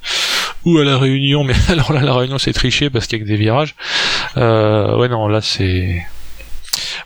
[0.65, 3.25] ou à la Réunion, mais alors là la Réunion c'est triché parce qu'il y a
[3.25, 3.75] que des virages.
[4.39, 6.03] Euh, ouais non là c'est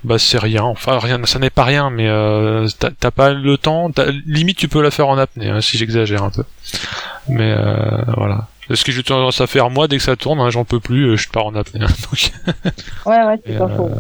[0.04, 2.08] bah c'est rien, enfin rien, ça n'est pas rien, mais
[2.78, 3.90] t'as pas le temps,
[4.26, 6.44] limite tu peux la faire en apnée hein, si j'exagère un peu.
[7.28, 8.02] Mais euh,
[8.68, 8.76] voilà.
[8.76, 11.10] Ce que j'ai tendance à faire moi dès que ça tourne, hein, j'en peux plus,
[11.10, 11.80] euh, je pars en apnée.
[11.82, 12.32] hein, donc,
[13.06, 13.90] Ouais, ouais, c'est pas euh, faux.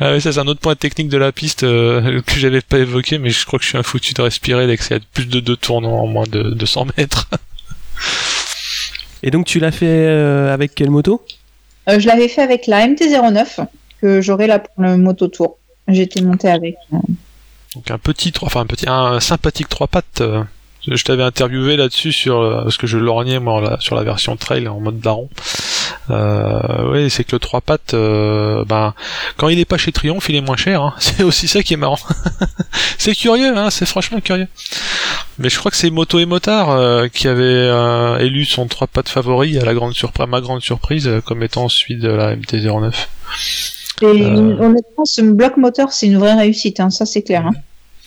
[0.00, 2.78] ah oui, ça c'est un autre point technique de la piste euh, que j'avais pas
[2.78, 5.26] évoqué, mais je crois que je suis un foutu de respirer dès que c'est plus
[5.26, 7.28] de deux tournants en moins de 200 mètres.
[9.22, 11.24] Et donc tu l'as fait euh, avec quelle moto?
[11.88, 13.66] Euh, je l'avais fait avec la MT-09
[14.02, 15.56] que j'aurai là pour le moto tour.
[15.88, 16.76] J'étais montée avec.
[16.92, 20.22] Donc un petit, trois- enfin un petit, un sympathique trois pattes.
[20.88, 24.68] Je t'avais interviewé là-dessus sur euh, parce que je lorgnais moi sur la version trail
[24.68, 25.28] en mode daron.
[26.10, 28.94] Euh, oui, c'est que le trois pattes, euh, ben
[29.36, 30.82] quand il est pas chez Triomphe, il est moins cher.
[30.82, 30.94] hein.
[30.98, 31.98] C'est aussi ça qui est marrant.
[32.98, 34.46] c'est curieux, hein, c'est franchement curieux.
[35.38, 38.86] Mais je crois que c'est Moto et Motard euh, qui avait euh, élu son trois
[38.86, 42.34] pattes favori à la grande surprise, ma grande surprise, euh, comme étant celui de la
[42.36, 42.92] MT-09.
[44.02, 47.46] Et honnêtement, ce bloc moteur, c'est une vraie réussite, hein, ça c'est clair.
[47.46, 47.52] hein.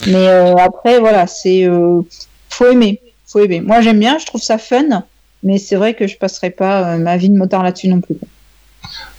[0.07, 2.01] Mais euh, après, voilà, c'est euh,
[2.49, 3.61] faut aimer, faut aimer.
[3.61, 5.03] Moi, j'aime bien, je trouve ça fun,
[5.43, 8.15] mais c'est vrai que je passerai pas euh, ma vie de motard là-dessus non plus.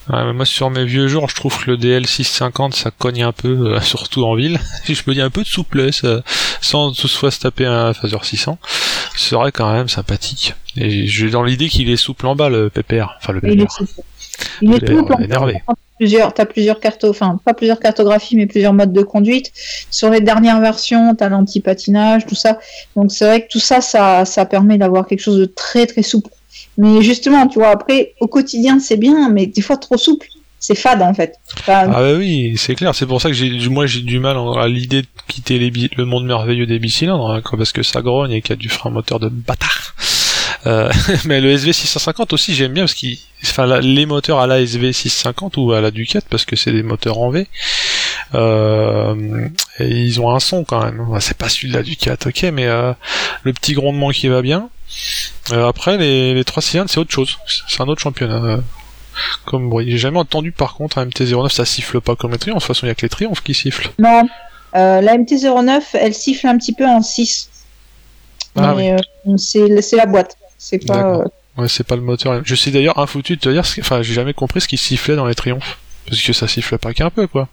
[0.09, 3.23] Ouais, mais moi sur mes vieux jours, je trouve que le DL 650 ça cogne
[3.23, 4.59] un peu, euh, surtout en ville.
[4.89, 6.21] Et je me dis un peu de souplesse, euh,
[6.61, 8.59] sans toutefois se taper un Phaser 600,
[9.15, 10.55] ce serait quand même sympathique.
[10.77, 13.61] Et j'ai dans l'idée qu'il est souple en bas le PPR, enfin le Et il
[13.61, 13.73] est PPR.
[13.73, 14.01] souple.
[14.63, 15.19] Il est Il est tout plan.
[15.19, 15.63] énervé.
[16.01, 19.53] Plusieurs, plusieurs cartes, enfin pas plusieurs cartographies, mais plusieurs modes de conduite.
[19.91, 22.59] Sur les dernières versions, t'as l'anti-patinage, tout ça.
[22.97, 26.03] Donc c'est vrai que tout ça, ça, ça permet d'avoir quelque chose de très très
[26.03, 26.31] souple.
[26.79, 30.27] Mais justement, tu vois, après au quotidien c'est bien, mais des fois trop souple,
[30.59, 31.35] c'est fade en fait.
[31.67, 32.95] Ah bah oui, c'est clair.
[32.95, 36.25] C'est pour ça que j'ai, moi j'ai du mal à l'idée de quitter le monde
[36.25, 39.21] merveilleux des bicylindres, hein, parce que ça grogne et qu'il y a du frein moteur
[39.21, 39.95] de bâtard.
[40.67, 40.91] Euh,
[41.25, 45.59] mais le SV650 aussi j'aime bien parce qu'il, enfin la- les moteurs à la SV650
[45.59, 47.47] ou à la Ducat parce que c'est des moteurs en V.
[48.35, 51.05] Euh, et ils ont un son quand même.
[51.21, 52.93] C'est pas celui de la Ducat, ok, mais euh,
[53.43, 54.69] le petit grondement qui va bien.
[55.53, 57.39] Après les, les trois cylindres c'est autre chose.
[57.69, 58.61] C'est un autre championnat.
[59.47, 59.91] comme bruit.
[59.91, 62.63] J'ai jamais entendu par contre un MT-09 ça siffle pas comme les triomphes.
[62.63, 63.91] De toute façon, il y a que les triomphes qui sifflent.
[63.99, 64.23] Non,
[64.77, 67.49] euh, la MT-09, elle siffle un petit peu en 6.
[68.57, 68.97] Ah euh,
[69.37, 70.37] c'est la boîte.
[70.63, 71.21] C'est pas.
[71.21, 71.25] Euh,
[71.57, 72.43] Ouais, c'est pas le moteur.
[72.45, 74.77] Je sais d'ailleurs un foutu de te dire, ce- enfin, j'ai jamais compris ce qui
[74.77, 75.79] sifflait dans les triomphes.
[76.07, 77.49] Parce que ça siffle pas qu'un peu, quoi.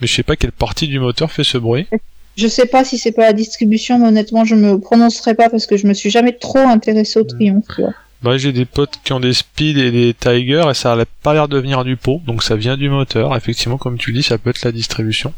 [0.00, 1.86] Mais je sais pas quelle partie du moteur fait ce bruit.
[2.36, 5.66] je sais pas si c'est pas la distribution, mais honnêtement, je me prononcerai pas parce
[5.66, 7.66] que je me suis jamais trop intéressée au triomphe.
[8.22, 11.34] Bah, j'ai des potes qui ont des Speed et des Tiger et ça a pas
[11.34, 13.36] l'air de venir du pot, donc ça vient du moteur.
[13.36, 15.34] Effectivement, comme tu dis, ça peut être la distribution.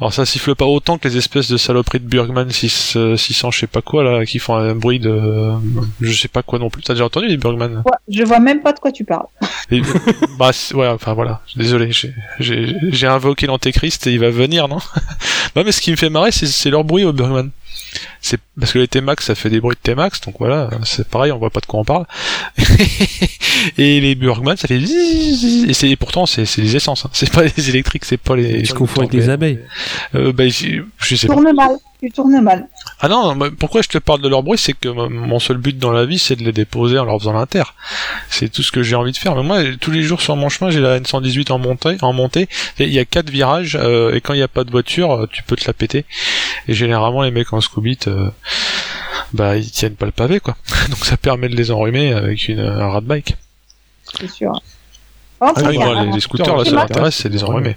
[0.00, 3.50] Alors ça siffle pas autant que les espèces de saloperies de Burgman 6, euh, 600
[3.50, 5.52] je sais pas quoi là, qui font un bruit de...
[6.00, 6.82] je sais pas quoi non plus.
[6.82, 9.26] T'as déjà entendu les Burgman Ouais, je vois même pas de quoi tu parles.
[9.72, 9.82] Et-
[10.38, 11.40] bah ouais, enfin voilà.
[11.56, 11.90] Désolé,
[12.38, 14.78] j'ai- invoqué l'antéchrist et il va venir, non?
[15.56, 17.50] Non mais ce qui me fait marrer, c'est c'est leur bruit au Burgman.
[18.20, 21.32] C'est parce que les T-Max ça fait des bruits de T-Max donc voilà c'est pareil
[21.32, 22.06] on voit pas de quoi on parle
[23.78, 27.10] et les Burgman ça fait et c'est pourtant c'est c'est des essences hein.
[27.12, 29.60] c'est pas les électriques c'est pas les Je confonds avec les abeilles?
[30.14, 31.76] euh, bah, je je sais pas mal.
[32.00, 32.68] Tu tournes mal.
[33.00, 35.56] ah non mais pourquoi je te parle de leur bruit c'est que m- mon seul
[35.56, 37.64] but dans la vie c'est de les déposer en leur faisant l'inter
[38.30, 40.48] c'est tout ce que j'ai envie de faire mais moi tous les jours sur mon
[40.48, 44.14] chemin j'ai la N118 en montée en montée Et il y a quatre virages euh,
[44.14, 46.04] et quand il n'y a pas de voiture euh, tu peux te la péter
[46.68, 48.30] et généralement les mecs en scooby euh,
[49.32, 50.56] bah ils tiennent pas le pavé quoi
[50.90, 53.36] donc ça permet de les enrhumer avec une un rat bike
[54.20, 54.52] C'est sûr.
[55.40, 57.76] Par contre, ah oui, moi, les, les scooters là ça m'intéresse c'est les enrhumer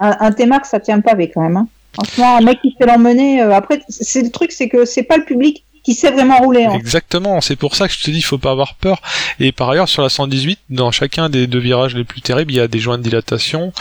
[0.00, 1.56] un, un T-Max, ça tient pas avec quand même.
[1.56, 1.68] Hein.
[1.94, 3.40] Franchement, un mec qui fait l'emmener.
[3.42, 6.64] euh, après, c'est le truc, c'est que c'est pas le public qui sait vraiment rouler.
[6.64, 6.72] Hein.
[6.72, 9.02] Exactement, c'est pour ça que je te dis, faut pas avoir peur.
[9.38, 12.56] Et par ailleurs, sur la 118, dans chacun des deux virages les plus terribles, il
[12.56, 13.72] y a des joints de dilatation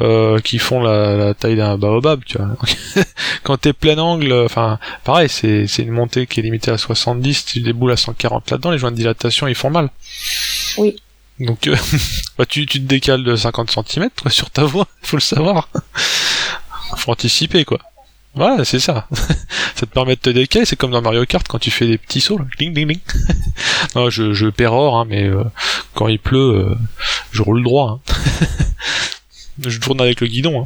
[0.00, 2.56] euh, qui font la, la taille d'un baobab, tu vois.
[3.44, 7.44] Quand t'es plein angle, enfin, pareil, c'est c'est une montée qui est limitée à 70,
[7.44, 9.90] tu déboules à 140 là-dedans, les joints de dilatation, ils font mal.
[10.78, 10.96] Oui.
[11.38, 11.76] Donc, euh,
[12.38, 15.68] bah, tu, tu te décales de 50 cm toi, sur ta voie, faut le savoir.
[16.96, 17.78] Faut anticiper, quoi.
[18.34, 19.06] Voilà, c'est ça.
[19.76, 21.98] ça te permet de te décaler, c'est comme dans Mario Kart quand tu fais des
[21.98, 22.44] petits sauts, là.
[22.58, 22.98] Ding, ding, ding.
[23.94, 25.44] non, je, je pérore, hein, mais euh,
[25.94, 26.38] quand il pleut,
[26.70, 26.74] euh,
[27.32, 28.00] je roule droit.
[28.08, 28.46] hein.
[29.66, 30.62] je tourne avec le guidon.
[30.62, 30.64] Hein.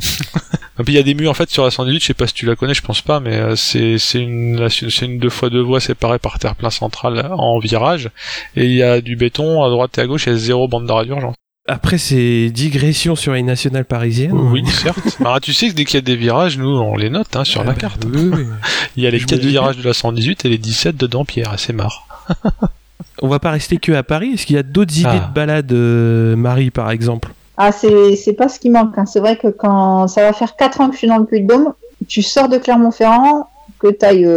[0.78, 2.26] Et puis il y a des murs en fait sur la 118, je sais pas
[2.28, 4.68] si tu la connais, je pense pas, mais euh, c'est une
[5.02, 8.10] une deux fois deux voies séparées par terre plein central en virage,
[8.54, 10.68] et il y a du béton à droite et à gauche, il y a zéro
[10.68, 11.34] bande d'arrêt d'urgence.
[11.70, 14.32] Après ces digressions sur les nationales parisiennes.
[14.32, 15.18] Oui, certes.
[15.20, 17.44] Alors tu sais que dès qu'il y a des virages, nous on les note hein,
[17.44, 18.04] sur Ah la bah, carte.
[18.06, 18.46] oui, oui.
[18.96, 20.96] Il y a les je me quatre doute virages de la 118 et les 17
[20.96, 22.06] dedans Pierre, c'est marre.
[23.22, 24.32] On va pas rester que à Paris.
[24.34, 25.28] Est-ce qu'il y a d'autres idées Ah.
[25.28, 27.30] de balade, euh, Marie, par exemple?
[27.56, 28.96] Ah, c'est c'est pas ce qui manque.
[28.96, 29.06] Hein.
[29.06, 31.74] C'est vrai que quand ça va faire 4 ans que je suis dans le Puy-de-Dôme,
[32.06, 33.50] tu sors de Clermont-Ferrand,
[33.80, 34.28] que tu ailles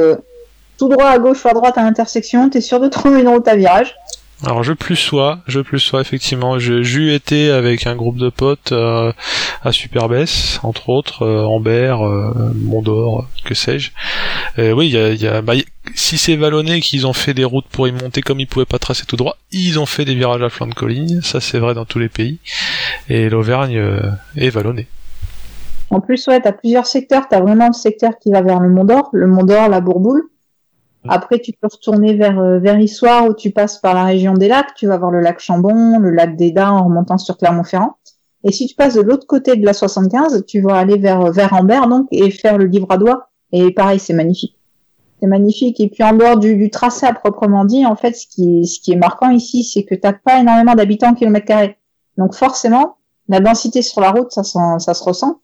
[0.77, 3.27] tout droit à gauche ou à droite à l'intersection, tu es sûr de trouver une
[3.29, 3.93] route à virage.
[4.43, 6.57] Alors je plus sois, je plus sois effectivement.
[6.57, 9.11] Je j'eus été avec un groupe de potes euh,
[9.63, 13.91] à Superbès, entre autres, euh, Amber, euh, Mondor, que sais-je.
[14.57, 15.53] Oui, a, il y a bah,
[15.93, 18.79] si c'est vallonné qu'ils ont fait des routes pour y monter comme ils pouvaient pas
[18.79, 21.21] tracer tout droit, ils ont fait des virages à flanc de colline.
[21.21, 22.39] Ça c'est vrai dans tous les pays.
[23.09, 24.87] Et l'Auvergne euh, est vallonnée.
[25.91, 27.27] En plus, ouais, tu as plusieurs secteurs.
[27.29, 29.81] Tu as vraiment le secteur qui va vers le Mont d'Or, le Mont d'Or, la
[29.81, 30.23] Bourboule.
[31.07, 34.47] Après, tu peux retourner vers, euh, vers Issoire où tu passes par la région des
[34.47, 34.75] lacs.
[34.75, 37.97] Tu vas voir le lac Chambon, le lac d'Eda en remontant sur Clermont-Ferrand.
[38.43, 41.53] Et si tu passes de l'autre côté de la 75, tu vas aller vers, vers
[41.53, 43.29] Ambert, donc, et faire le Livradois.
[43.51, 44.57] Et pareil, c'est magnifique.
[45.19, 45.79] C'est magnifique.
[45.79, 48.63] Et puis, en dehors du, du tracé à proprement dit, en fait, ce qui est,
[48.65, 51.77] ce qui est marquant ici, c'est que t'as pas énormément d'habitants au kilomètre carré.
[52.17, 55.39] Donc, forcément, la densité sur la route, ça, ça se ressent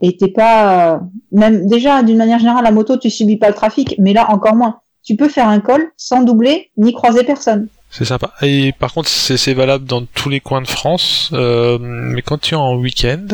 [0.00, 0.98] et t'es pas euh,
[1.32, 4.54] même déjà d'une manière générale la moto tu subis pas le trafic mais là encore
[4.54, 8.34] moins tu peux faire un col sans doubler ni croiser personne C'est sympa.
[8.42, 11.30] Et par contre, c'est valable dans tous les coins de France.
[11.32, 13.26] euh, mais quand tu es en week-end,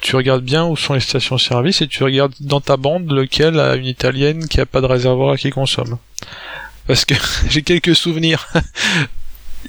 [0.00, 3.74] tu regardes bien où sont les stations-service et tu regardes dans ta bande lequel a
[3.74, 5.98] une italienne qui a pas de réservoir qui consomme.
[6.86, 7.14] Parce que
[7.48, 8.46] j'ai quelques souvenirs.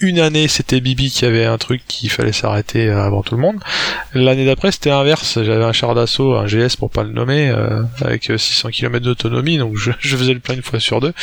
[0.01, 3.57] Une année, c'était Bibi qui avait un truc qu'il fallait s'arrêter avant tout le monde.
[4.13, 5.39] L'année d'après, c'était inverse.
[5.43, 9.57] J'avais un char d'assaut, un GS pour pas le nommer, euh, avec 600 km d'autonomie,
[9.57, 11.13] donc je, je faisais le plein une fois sur deux.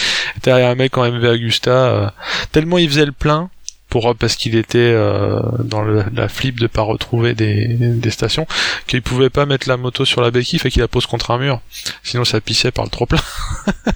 [0.43, 2.09] Derrière un mec en MV Agusta, euh,
[2.53, 3.51] tellement il faisait le plein
[3.89, 8.45] pour parce qu'il était euh, dans le- la flip de pas retrouver des, des stations
[8.89, 11.39] qu'il pouvait pas mettre la moto sur la béquille fait qu'il la pose contre un
[11.39, 11.61] mur
[12.03, 13.21] sinon ça pissait par le trop plein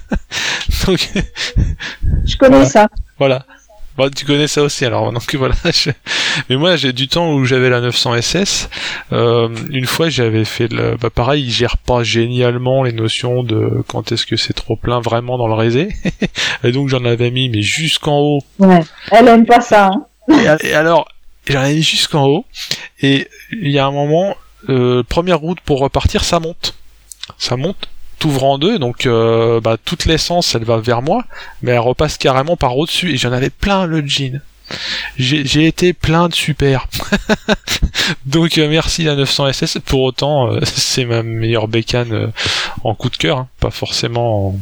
[0.87, 1.09] donc
[2.25, 2.65] je connais Voilà.
[2.69, 2.87] ça
[3.19, 3.45] voilà
[3.97, 5.91] Bah, tu connais ça aussi alors donc voilà je-
[6.49, 8.69] mais moi j'ai du temps où j'avais la 900 SS
[9.11, 13.83] euh, une fois j'avais fait le bah pareil il gère pas génialement les notions de
[13.87, 15.89] quand est-ce que c'est trop plein vraiment dans le résé
[16.63, 18.43] et donc j'en avais mis mais jusqu'en haut.
[18.59, 18.81] Ouais.
[19.11, 20.05] Elle aime pas ça hein.
[20.63, 21.07] et, et alors,
[21.47, 22.45] j'en ai mis jusqu'en haut,
[23.01, 24.35] et il y a un moment,
[24.69, 26.75] euh, première route pour repartir, ça monte.
[27.37, 27.89] Ça monte,
[28.21, 31.25] t'ouvres en deux, donc euh, bah, toute l'essence, elle va vers moi,
[31.63, 34.41] mais elle repasse carrément par au-dessus, et j'en avais plein le jean.
[35.17, 36.87] J'ai été plein de super.
[38.27, 39.79] donc euh, merci la 900 SS.
[39.83, 42.27] Pour autant, euh, c'est ma meilleure bécane euh,
[42.83, 44.59] en coup de cœur, hein, pas forcément en,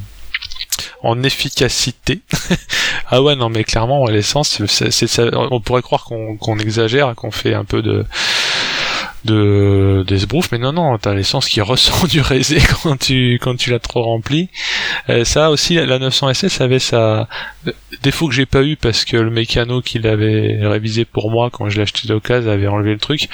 [1.03, 2.21] en efficacité.
[3.07, 4.61] ah ouais, non, mais clairement, l'essence,
[5.33, 8.05] on pourrait croire qu'on exagère, qu'on fait un peu de
[9.25, 13.69] de d'esbrouf, mais non, non, t'as l'essence qui ressort du résé quand tu quand tu
[13.71, 14.49] l'as trop rempli.
[15.09, 17.27] Euh, ça aussi, la- la 900 SS avait sa
[18.01, 21.69] défaut que j'ai pas eu parce que le mécano qui l'avait révisé pour moi quand
[21.69, 23.27] je l'ai acheté d'occasion avait enlevé le truc.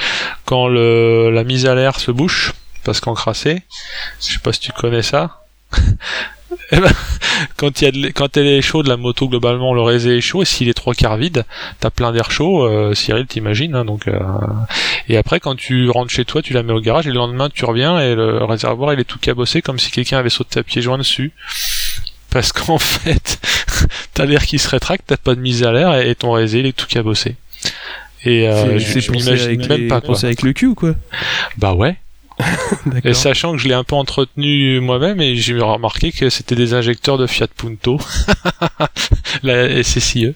[0.45, 3.61] Quand le la mise à l'air se bouche parce qu'encrassé,
[4.21, 5.41] je sais pas si tu connais ça.
[6.71, 6.91] Eh ben,
[7.57, 10.21] quand, il y a de- quand elle est chaude, la moto, globalement, le résé est
[10.21, 11.43] chaud, et s'il est trois quarts vide,
[11.79, 14.19] t'as plein d'air chaud, euh, Cyril, t'imagines, hein, donc, euh,
[15.09, 17.49] et après, quand tu rentres chez toi, tu la mets au garage, et le lendemain,
[17.53, 20.63] tu reviens, et le réservoir, il est tout cabossé, comme si quelqu'un avait sauté à
[20.63, 21.31] pieds joints dessus.
[22.29, 23.39] Parce qu'en fait,
[24.13, 26.65] t'as l'air qui se rétracte, t'as pas de mise à l'air, et ton résé, il
[26.65, 27.35] est tout cabossé.
[28.23, 30.17] Et euh, je, je m'imagine même les- pas, quoi.
[30.23, 30.93] avec le cul ou quoi?
[31.57, 31.97] Bah ouais.
[33.03, 36.73] Et sachant que je l'ai un peu entretenu moi-même et j'ai remarqué que c'était des
[36.73, 37.99] injecteurs de Fiat Punto,
[39.43, 40.33] la SSIE.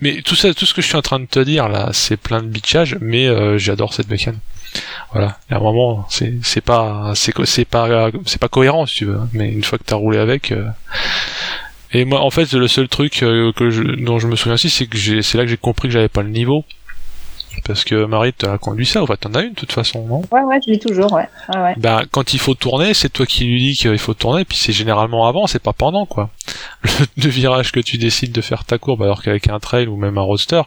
[0.00, 2.16] Mais tout ça, tout ce que je suis en train de te dire là, c'est
[2.16, 4.38] plein de bitchage, mais euh, j'adore cette mécane.
[5.12, 5.38] Voilà.
[5.50, 7.32] Et à un moment, c'est pas c'est
[7.64, 9.28] pas c'est pas cohérent si tu veux, hein.
[9.32, 10.50] mais une fois que t'as roulé avec.
[10.50, 10.64] euh,
[11.92, 13.52] Et moi, en fait, le seul truc euh,
[13.98, 16.22] dont je me souviens aussi, c'est que c'est là que j'ai compris que j'avais pas
[16.22, 16.64] le niveau.
[17.64, 20.22] Parce que Marie t'as conduit ça, enfin t'en as une de toute façon, non?
[20.30, 21.28] Ouais, ouais, je l'ai toujours, ouais.
[21.54, 21.74] ouais, ouais.
[21.76, 24.72] bah, quand il faut tourner, c'est toi qui lui dis qu'il faut tourner, puis c'est
[24.72, 26.30] généralement avant, c'est pas pendant, quoi.
[26.84, 26.90] Le,
[27.24, 30.18] le virage que tu décides de faire ta courbe, alors qu'avec un trail ou même
[30.18, 30.62] un roadster,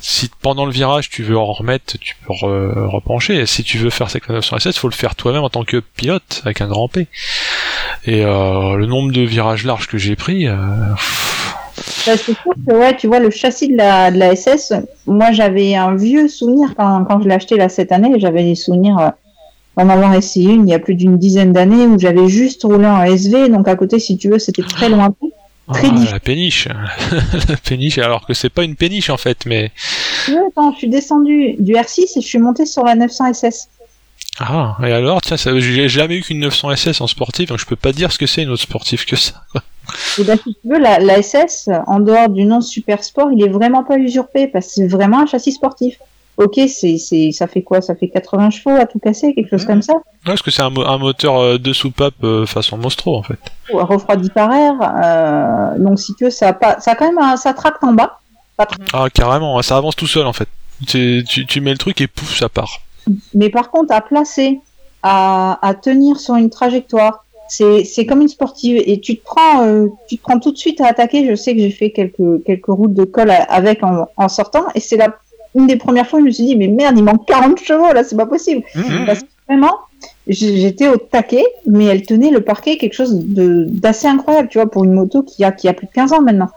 [0.00, 3.76] si pendant le virage tu veux en remettre, tu peux re- repencher, et si tu
[3.78, 6.88] veux faire cette 916, faut le faire toi-même en tant que pilote, avec un grand
[6.88, 7.08] P.
[8.06, 10.54] Et euh, le nombre de virages larges que j'ai pris, euh,
[12.06, 14.72] Bah, c'est sûr que, ouais, tu vois, le châssis de la, de la SS,
[15.06, 18.54] moi, j'avais un vieux souvenir quand, quand je l'ai acheté là cette année, j'avais des
[18.54, 19.08] souvenirs euh,
[19.76, 22.86] d'en avoir essayé une il y a plus d'une dizaine d'années où j'avais juste roulé
[22.86, 25.26] en SV, donc à côté, si tu veux, c'était très lointain.
[25.72, 26.68] Très ah, la péniche,
[27.48, 29.72] la péniche, alors que c'est pas une péniche en fait, mais
[30.48, 33.68] attends, je suis descendu du R6 et je suis monté sur la 900 SS.
[34.38, 37.76] Ah, et alors, tiens, j'ai jamais eu qu'une 900 SS en sportif, donc je peux
[37.76, 39.42] pas dire ce que c'est une autre sportive que ça.
[40.18, 43.44] Et ben, si tu veux, la, la SS, en dehors du nom Super Sport, il
[43.44, 45.98] est vraiment pas usurpé parce que c'est vraiment un châssis sportif.
[46.36, 47.80] Ok, c'est, c'est, ça fait quoi?
[47.80, 49.92] Ça fait 80 chevaux à tout casser, quelque chose comme ça?
[49.94, 53.22] Ouais, parce que c'est un, mo- un moteur euh, de soupape euh, façon Mostro en
[53.22, 53.38] fait.
[53.72, 54.74] Refroidi par air.
[54.82, 57.84] Euh, donc si tu veux, ça a pas, ça a quand même, un, ça tracte
[57.84, 58.18] en bas.
[58.92, 60.48] Ah, carrément, ça avance tout seul en fait.
[60.88, 62.80] Tu, tu, tu mets le truc et pouf, ça part.
[63.34, 64.60] Mais par contre, à placer,
[65.04, 68.82] à, à tenir sur une trajectoire, c'est, c'est comme une sportive.
[68.86, 71.26] Et tu te prends, euh, tu te prends tout de suite à attaquer.
[71.28, 74.64] Je sais que j'ai fait quelques, quelques routes de colle à- avec en, en sortant,
[74.74, 75.14] et c'est la
[75.56, 77.92] une des premières fois où je me suis dit, mais merde, il manque 40 chevaux
[77.92, 78.62] là, c'est pas possible.
[78.74, 79.06] Mhm.
[79.06, 79.74] Parce que vraiment,
[80.26, 84.68] j'étais au taquet, mais elle tenait le parquet quelque chose de d'assez incroyable, tu vois,
[84.68, 86.48] pour une moto qui a qui a plus de 15 ans maintenant.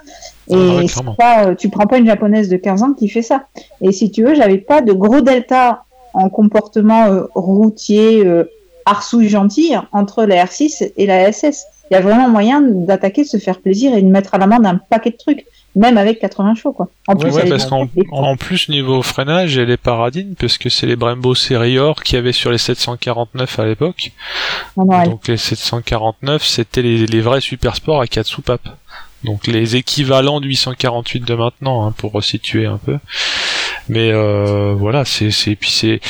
[0.50, 0.86] Et Ah ouais,
[1.18, 3.44] pas, euh, tu prends pas une japonaise de 15 ans qui fait ça.
[3.82, 8.46] Et si tu veux, j'avais pas de gros delta en comportement euh, routier, euh,
[8.88, 11.66] arsouille gentil entre la R6 et la SS.
[11.90, 14.66] Il y a vraiment moyen d'attaquer, de se faire plaisir et de mettre à l'amende
[14.66, 15.46] un paquet de trucs,
[15.76, 16.90] même avec 80 chevaux, quoi.
[17.08, 20.68] En Ouais, plus, ouais, parce qu'en en plus niveau freinage, elle est paradine parce que
[20.68, 24.12] c'est les Brembo Serior qu'il y avait sur les 749 à l'époque.
[25.04, 28.68] elle- Donc les 749, c'était les, les vrais super sports à 4 soupapes.
[29.24, 32.98] Donc les équivalents du 848 de maintenant, hein, pour resituer un peu.
[33.90, 36.02] Mais euh, voilà, c'est c'est puis c'est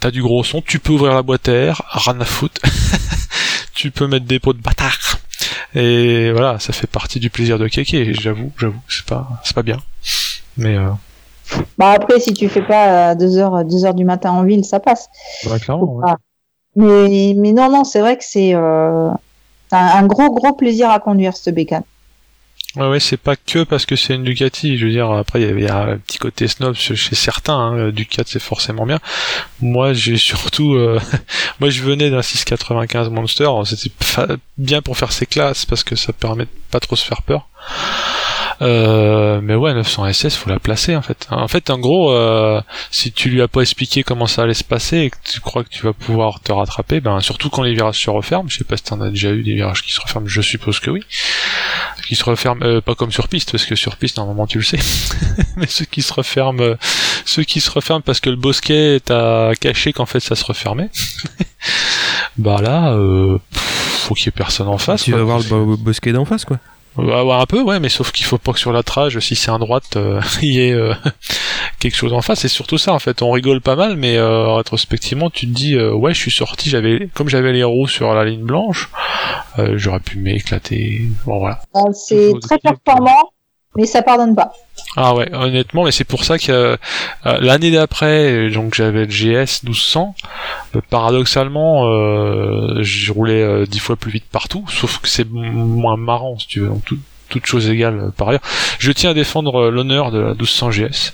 [0.00, 2.60] t'as du gros son, tu peux ouvrir la boîte à air, rien à foutre.
[3.74, 5.18] tu peux mettre des pots de bâtard.
[5.74, 8.14] Et voilà, ça fait partie du plaisir de kéké.
[8.14, 9.78] J'avoue, j'avoue, c'est pas c'est pas bien.
[10.56, 10.88] Mais euh,
[11.78, 14.64] Bah après, si tu fais pas à 2 heures, 2 heures du matin en ville,
[14.64, 15.08] ça passe.
[15.44, 16.12] Bah, clairement, ouais.
[16.76, 19.16] Mais, mais non, non, c'est vrai que c'est euh, un,
[19.72, 21.82] un gros, gros plaisir à conduire cette bécane.
[22.76, 24.76] Ouais, ouais, c'est pas que parce que c'est une Ducati.
[24.78, 27.56] Je veux dire, après, il y a- un petit côté snob chez certains.
[27.58, 27.90] Hein.
[27.90, 29.00] Ducati, c'est forcément bien.
[29.60, 30.74] Moi, j'ai surtout...
[30.74, 31.00] euh,
[31.60, 33.48] moi, je venais d'un 695 Monster.
[33.64, 33.90] C'était
[34.58, 37.48] bien pour faire ses classes parce que ça permet de pas trop se faire peur.
[38.60, 41.26] Euh, mais ouais, 900 SS, faut la placer en fait.
[41.30, 44.64] En fait, en gros, euh, si tu lui as pas expliqué comment ça allait se
[44.64, 47.74] passer et que tu crois que tu vas pouvoir te rattraper, ben surtout quand les
[47.74, 50.00] virages se referment, je sais pas si t'en as déjà eu des virages qui se
[50.00, 51.04] referment, je suppose que oui,
[52.08, 54.64] qui se referment euh, pas comme sur piste parce que sur piste normalement tu le
[54.64, 54.78] sais,
[55.56, 56.74] mais ceux qui se referment, euh,
[57.26, 60.90] ceux qui se referment parce que le bosquet t'a caché qu'en fait ça se refermait,
[62.38, 65.04] bah là, euh, pff, faut qu'il y ait personne en face.
[65.04, 65.20] tu quoi.
[65.20, 66.58] vas voir le bo- bosquet d'en face, quoi.
[66.98, 69.36] Ouais, ouais, un peu, ouais, mais sauf qu'il faut pas que sur la trage, si
[69.36, 70.92] c'est un droite, euh, il y ait euh,
[71.78, 72.40] quelque chose en face.
[72.40, 73.22] C'est surtout ça, en fait.
[73.22, 76.70] On rigole pas mal, mais euh, rétrospectivement, tu te dis, euh, ouais, je suis sorti,
[76.70, 78.90] j'avais, comme j'avais les roues sur la ligne blanche,
[79.58, 81.02] euh, j'aurais pu m'éclater.
[81.24, 81.60] Bon, voilà.
[81.76, 83.30] Euh, C'est très performant,
[83.78, 84.52] mais ça pardonne pas.
[84.96, 86.76] Ah ouais, honnêtement, mais c'est pour ça que euh,
[87.40, 90.14] l'année d'après, donc j'avais le GS 1200.
[90.76, 95.96] euh, paradoxalement, euh, je roulais euh, dix fois plus vite partout, sauf que c'est moins
[95.96, 96.68] marrant, si tu veux.
[96.68, 96.98] Donc tout,
[97.28, 98.42] toute chose égale euh, par ailleurs.
[98.78, 101.12] Je tiens à défendre l'honneur de la 1200 GS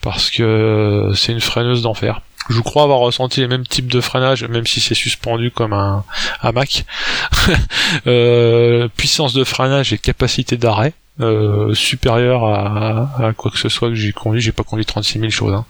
[0.00, 2.20] parce que c'est une freineuse d'enfer.
[2.50, 6.04] je crois avoir ressenti les mêmes types de freinage, même si c'est suspendu comme un
[6.42, 6.84] hamac.
[8.06, 10.92] euh, puissance de freinage et capacité d'arrêt.
[11.20, 15.30] Euh, supérieure à, quoi que ce soit que j'ai conduit, j'ai pas conduit 36 000
[15.30, 15.64] choses, hein.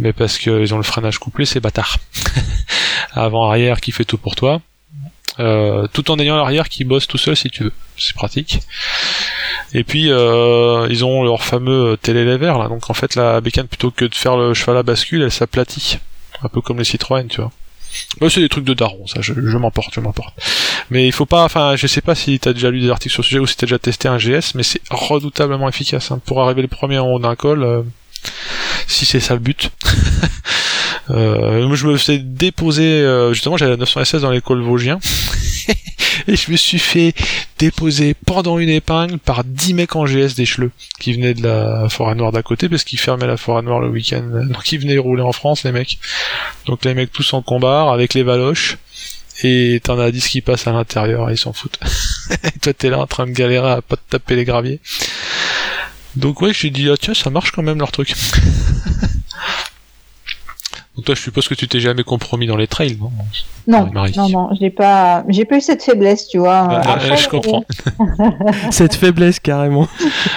[0.00, 1.98] mais parce qu'ils ont le freinage couplé, c'est bâtard.
[3.12, 4.60] Avant-arrière qui fait tout pour toi,
[5.38, 8.58] euh, tout en ayant l'arrière qui bosse tout seul si tu veux, c'est pratique.
[9.74, 13.92] Et puis euh, ils ont leur fameux télélever là, donc en fait la bécane plutôt
[13.92, 16.00] que de faire le cheval à bascule, elle s'aplatit,
[16.42, 17.52] un peu comme les Citroën, tu vois.
[18.20, 20.34] Bah, c'est des trucs de daron, ça, je, m'emporte, je m'emporte.
[20.90, 23.24] Mais il faut pas, enfin, je sais pas si t'as déjà lu des articles sur
[23.24, 26.10] ce sujet ou si t'as déjà testé un GS, mais c'est redoutablement efficace.
[26.10, 26.20] Hein.
[26.24, 27.82] Pour arriver le premier en haut d'un col, euh,
[28.86, 29.70] si c'est ça le but.
[31.10, 34.98] euh, je me fais déposer, euh, justement, j'avais la 916 dans l'école Vosgien.
[36.28, 37.14] et je me suis fait
[37.58, 40.70] déposer pendant une épingle par 10 mecs en GS d'écheleux
[41.00, 43.88] qui venaient de la forêt noire d'à côté parce qu'ils fermaient la forêt noire le
[43.88, 44.22] week-end.
[44.48, 45.98] Donc ils venaient rouler en France, les mecs.
[46.66, 48.78] Donc les mecs tous en combat avec les valoches.
[49.44, 51.78] Et t'en as 10 qui passent à l'intérieur ils s'en foutent.
[52.44, 54.80] et toi t'es là en train de galérer à pas te taper les graviers.
[56.16, 58.12] Donc ouais, j'ai dit, ah tiens, ça marche quand même leur truc.
[60.98, 63.12] Donc toi, je suppose que tu t'es jamais compromis dans les trails, non
[63.68, 66.66] Non, non, non, j'ai pas, j'ai pas eu cette faiblesse, tu vois.
[66.68, 67.64] Ah, Après, je comprends.
[68.72, 69.86] cette faiblesse carrément.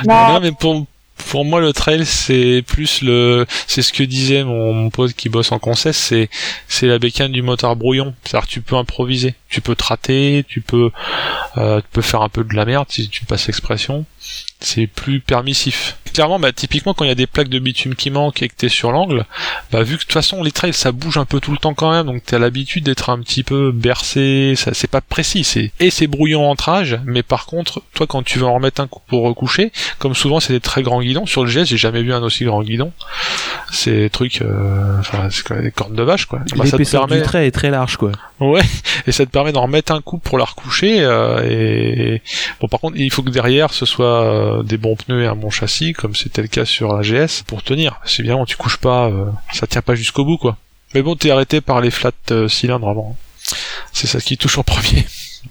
[0.08, 0.86] Non, non mais pour
[1.30, 5.30] pour moi le trail c'est plus le c'est ce que disait mon, mon pote qui
[5.30, 6.30] bosse en concesse c'est
[6.68, 10.62] c'est la bécane du motard brouillon c'est-à-dire tu peux improviser tu peux te rater tu
[10.62, 10.90] peux
[11.58, 14.04] euh, tu peux faire un peu de la merde si tu passes l'expression
[14.62, 15.98] c'est plus permissif.
[16.14, 18.56] Clairement, bah, typiquement, quand il y a des plaques de bitume qui manquent et que
[18.56, 19.26] t'es sur l'angle,
[19.72, 21.74] bah, vu que de toute façon, les trails, ça bouge un peu tout le temps
[21.74, 25.72] quand même, donc t'as l'habitude d'être un petit peu bercé, ça, c'est pas précis, c'est,
[25.80, 28.88] et c'est brouillon en trage, mais par contre, toi, quand tu veux en remettre un
[28.88, 32.04] coup pour recoucher, comme souvent, c'est des très grands guidons, sur le GS, j'ai jamais
[32.04, 32.92] vu un aussi grand guidon.
[33.72, 36.40] C'est des trucs, euh, enfin, c'est quand même des cornes de vache, quoi.
[36.58, 37.18] Bah, permet...
[37.18, 38.12] du trait est très large, quoi.
[38.42, 38.64] Ouais,
[39.08, 42.24] et ça te permet d'en remettre un coup pour la recoucher, euh, et,
[42.60, 45.36] bon, par contre, il faut que derrière, ce soit, euh, des bons pneus et un
[45.36, 48.02] bon châssis, comme c'était le cas sur la GS, pour tenir.
[48.04, 50.58] C'est bien, tu couches pas, euh, ça tient pas jusqu'au bout, quoi.
[50.96, 53.16] Mais bon, t'es arrêté par les flat euh, cylindres avant.
[53.94, 55.06] C'est ça qui touche en premier.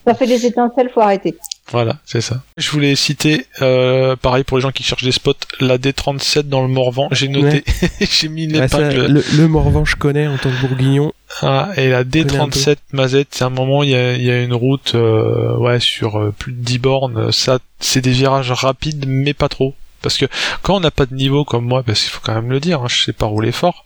[0.04, 1.36] Ça fait des étincelles, faut arrêter.
[1.70, 2.42] Voilà, c'est ça.
[2.56, 6.62] Je voulais citer, euh, pareil pour les gens qui cherchent des spots, la D37 dans
[6.62, 7.08] le Morvan.
[7.12, 7.64] J'ai noté,
[8.00, 9.06] j'ai mis l'épingle.
[9.06, 11.12] le, le Morvan, je connais en tant que bourguignon.
[11.42, 14.92] Ah, et la D37 Mazette, c'est un moment, il y a, y a, une route,
[14.94, 17.32] euh, ouais, sur euh, plus de 10 bornes.
[17.32, 19.74] Ça, c'est des virages rapides, mais pas trop.
[20.02, 20.26] Parce que
[20.62, 22.80] quand on n'a pas de niveau comme moi, parce qu'il faut quand même le dire,
[22.82, 23.84] hein, je sais pas rouler fort,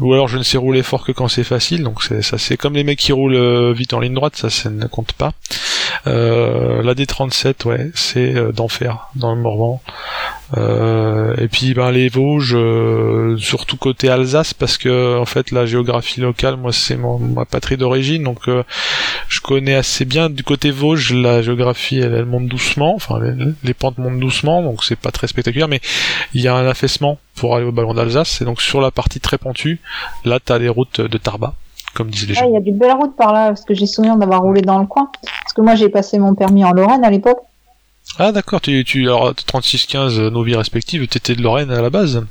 [0.00, 2.56] ou alors je ne sais rouler fort que quand c'est facile, donc c'est ça c'est
[2.56, 5.34] comme les mecs qui roulent euh, vite en ligne droite, ça, ça ne compte pas.
[6.06, 9.80] Euh, la D37, ouais, c'est euh, d'enfer dans le Morvan.
[10.56, 12.56] Euh, et puis ben les Vosges,
[13.38, 18.22] surtout côté Alsace, parce que en fait la géographie locale, moi c'est ma patrie d'origine,
[18.22, 18.48] donc
[19.28, 20.30] je connais assez bien.
[20.30, 23.34] Du côté Vosges, la géographie elle, elle monte doucement, enfin les,
[23.64, 25.80] les, pentes montent doucement, donc c'est pas très spectaculaire, mais
[26.32, 29.18] il y a un affaissement pour aller au ballon d'Alsace, et donc sur la partie
[29.18, 29.80] très pentue,
[30.24, 31.54] là t'as les routes de Tarba.
[31.96, 32.46] Comme les gens.
[32.46, 34.78] Il y a des belles routes par là, parce que j'ai souvenir d'avoir roulé dans
[34.78, 35.10] le coin.
[35.42, 37.38] Parce que moi j'ai passé mon permis en Lorraine à l'époque.
[38.18, 42.24] Ah d'accord, tu, tu alors 36-15 nos vies respectives, t'étais de Lorraine à la base?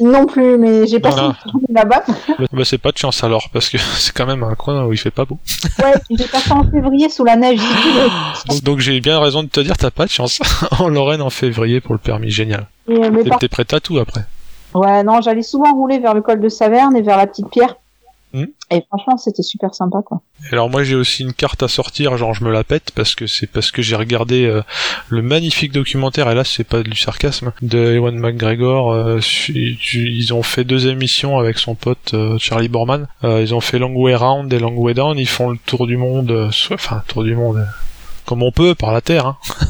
[0.00, 1.36] Non plus, mais j'ai passé Voilà.
[1.68, 2.02] là-bas.
[2.38, 4.92] bah, bah, c'est pas de chance alors, parce que c'est quand même un coin où
[4.92, 5.38] il fait pas beau.
[5.80, 7.60] Ouais, j'ai passé en février sous la neige.
[8.48, 10.40] Donc, donc j'ai bien raison de te dire, t'as pas de chance.
[10.80, 12.66] en Lorraine en février pour le permis, génial.
[12.88, 14.24] T'es par- t'es prêt à tout après.
[14.74, 17.76] Ouais, non, j'allais souvent rouler vers le col de Saverne et vers la petite pierre.
[18.34, 18.46] Hmm.
[18.72, 20.20] Et franchement, c'était super sympa, quoi.
[20.50, 23.28] Alors moi j'ai aussi une carte à sortir, genre je me la pète parce que
[23.28, 24.62] c'est parce que j'ai regardé euh,
[25.08, 28.92] le magnifique documentaire, et là c'est pas du sarcasme, de Ewan McGregor.
[28.92, 29.20] euh,
[29.50, 33.06] ils ont fait deux émissions avec son pote euh, Charlie Borman.
[33.22, 35.16] Euh, ils ont fait Long Way Round et Long Way Down.
[35.16, 37.58] Ils font le tour du monde, euh, soit- enfin tour du monde.
[37.58, 37.64] euh,
[38.26, 39.36] Comme on peut, par la terre, hein.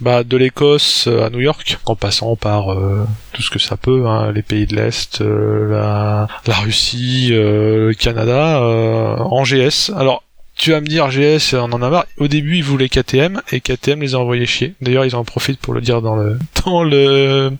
[0.00, 3.76] bah, de l'Écosse euh, à New York, en passant par euh, tout ce que ça
[3.76, 9.42] peut, hein, les pays de l'Est, euh, la, la Russie, euh, le Canada, euh, en
[9.44, 9.90] GS.
[9.96, 10.22] Alors,
[10.56, 12.06] tu vas me dire GS, on en a marre.
[12.18, 14.74] Au début, ils voulaient KTM et KTM les a envoyés chier.
[14.82, 17.52] D'ailleurs, ils en profitent pour le dire dans le dans le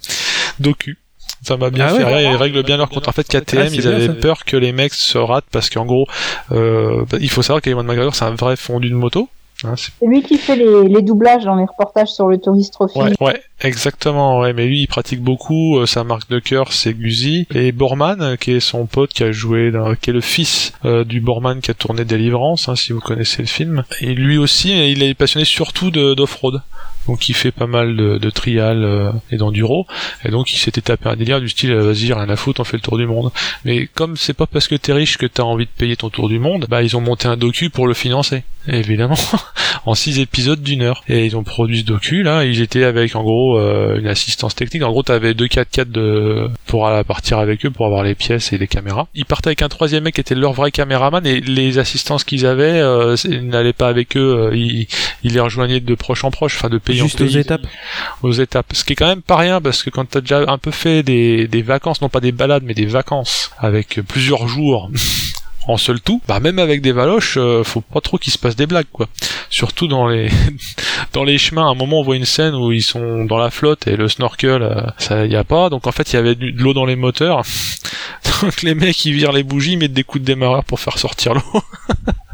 [0.59, 0.99] docu.
[1.43, 2.17] Ça m'a bien Ah fait ouais.
[2.19, 2.31] rire.
[2.33, 3.09] Ils règlent bien leur compte.
[3.09, 4.13] En fait, KTM, Ah, ils bien, avaient ça.
[4.13, 6.07] peur que les mecs se ratent parce qu'en gros,
[6.53, 9.31] euh, bah, il faut savoir qu'Ewan McGregor, c'est un vrai fondu de moto.
[9.65, 12.99] Hein, c'est lui qui fait les, les doublages dans les reportages sur le Tourist Trophy.
[12.99, 13.43] Ouais, ouais.
[13.63, 17.73] Exactement, ouais, mais lui il pratique beaucoup, euh, sa marque de cœur c'est Guzi, et
[17.73, 21.05] Borman, euh, qui est son pote qui a joué, dans, qui est le fils euh,
[21.05, 24.71] du Borman qui a tourné Délivrance, hein, si vous connaissez le film, et lui aussi
[24.91, 26.63] il est passionné surtout de- d'off-road.
[27.07, 29.87] Donc il fait pas mal de, de trial euh, et d'enduro,
[30.25, 32.65] et donc il s'était tapé un délire du style euh, vas-y rien à foutre, on
[32.65, 33.31] fait le tour du monde.
[33.65, 36.29] Mais comme c'est pas parce que t'es riche que t'as envie de payer ton tour
[36.29, 39.19] du monde, bah ils ont monté un docu pour le financer, évidemment,
[39.87, 41.03] en six épisodes d'une heure.
[41.09, 44.55] Et ils ont produit ce docu là, ils étaient avec en gros euh, une assistance
[44.55, 44.83] technique.
[44.83, 48.59] En gros t'avais deux 4x4 de pour partir avec eux pour avoir les pièces et
[48.59, 49.09] les caméras.
[49.15, 52.47] Ils partaient avec un troisième mec qui était leur vrai caméraman et les assistances qu'ils
[52.47, 54.87] avaient euh, n'allaient pas avec eux, euh, ils,
[55.23, 56.57] les rejoignaient de proche en proche,
[56.91, 57.66] pays Juste en aux étapes.
[58.22, 58.66] aux étapes.
[58.72, 61.03] Ce qui est quand même pas rien parce que quand t'as déjà un peu fait
[61.03, 64.91] des, des vacances, non pas des balades mais des vacances avec plusieurs jours
[65.68, 68.57] en seul tout, bah même avec des valoches, euh, faut pas trop qu'il se passe
[68.57, 69.09] des blagues quoi.
[69.51, 70.28] Surtout dans les
[71.12, 73.51] dans les chemins, à un moment on voit une scène où ils sont dans la
[73.51, 76.34] flotte et le snorkel euh, ça y a pas, donc en fait il y avait
[76.34, 77.43] de l'eau dans les moteurs.
[78.43, 80.99] Donc les mecs ils virent les bougies, ils mettent des coups de démarreur pour faire
[80.99, 81.43] sortir l'eau.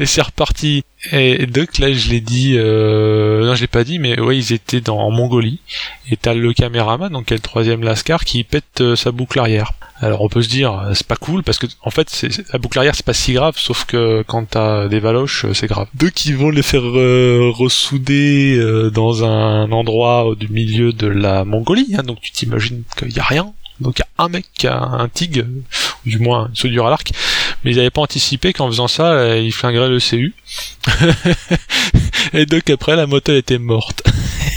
[0.00, 0.84] Et c'est reparti.
[1.12, 3.44] Et donc là, je l'ai dit, euh...
[3.44, 5.60] non, je l'ai pas dit, mais ouais, ils étaient dans Mongolie.
[6.10, 9.72] Et t'as le caméraman, donc le troisième Lascar, qui pète euh, sa boucle arrière.
[10.00, 12.78] Alors on peut se dire, euh, c'est pas cool parce que en fait, la boucle
[12.78, 15.88] arrière c'est pas si grave, sauf que quand t'as des valoches, euh, c'est grave.
[15.94, 18.60] Deux qui vont les faire ressouder
[18.92, 23.24] dans un endroit du milieu de la Mongolie, hein, donc tu t'imagines qu'il y a
[23.24, 23.52] rien.
[23.80, 25.44] Donc il y a un mec qui a un TIG,
[26.06, 27.12] ou du moins une soudure à l'arc,
[27.64, 30.34] mais ils n'avaient pas anticipé qu'en faisant ça, euh, ils flingueraient le CU.
[32.32, 34.02] Et donc après, la moto était morte.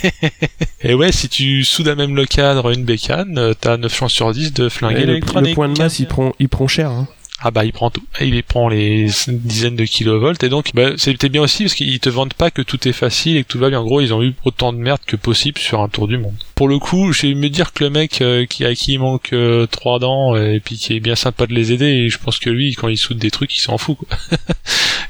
[0.82, 4.14] Et ouais, si tu soudes à même le cadre une bécane, euh, t'as 9 chances
[4.14, 5.50] sur 10 de flinguer l'électronique.
[5.50, 6.90] le point de masse, il prend, il prend cher.
[6.90, 7.08] Hein.
[7.44, 11.30] Ah bah il prend tout, il prend les dizaines de kilovolts et donc bah, c'était
[11.30, 13.70] bien aussi parce qu'ils te vendent pas que tout est facile et que tout va
[13.70, 13.80] bien.
[13.80, 16.36] En gros ils ont eu autant de merde que possible sur un tour du monde.
[16.54, 19.00] Pour le coup, je vais me dire que le mec euh, qui à qui il
[19.00, 22.20] manque euh, trois dents et puis qui est bien sympa de les aider, et je
[22.20, 23.98] pense que lui quand il soude des trucs il s'en fout.
[23.98, 24.08] Quoi.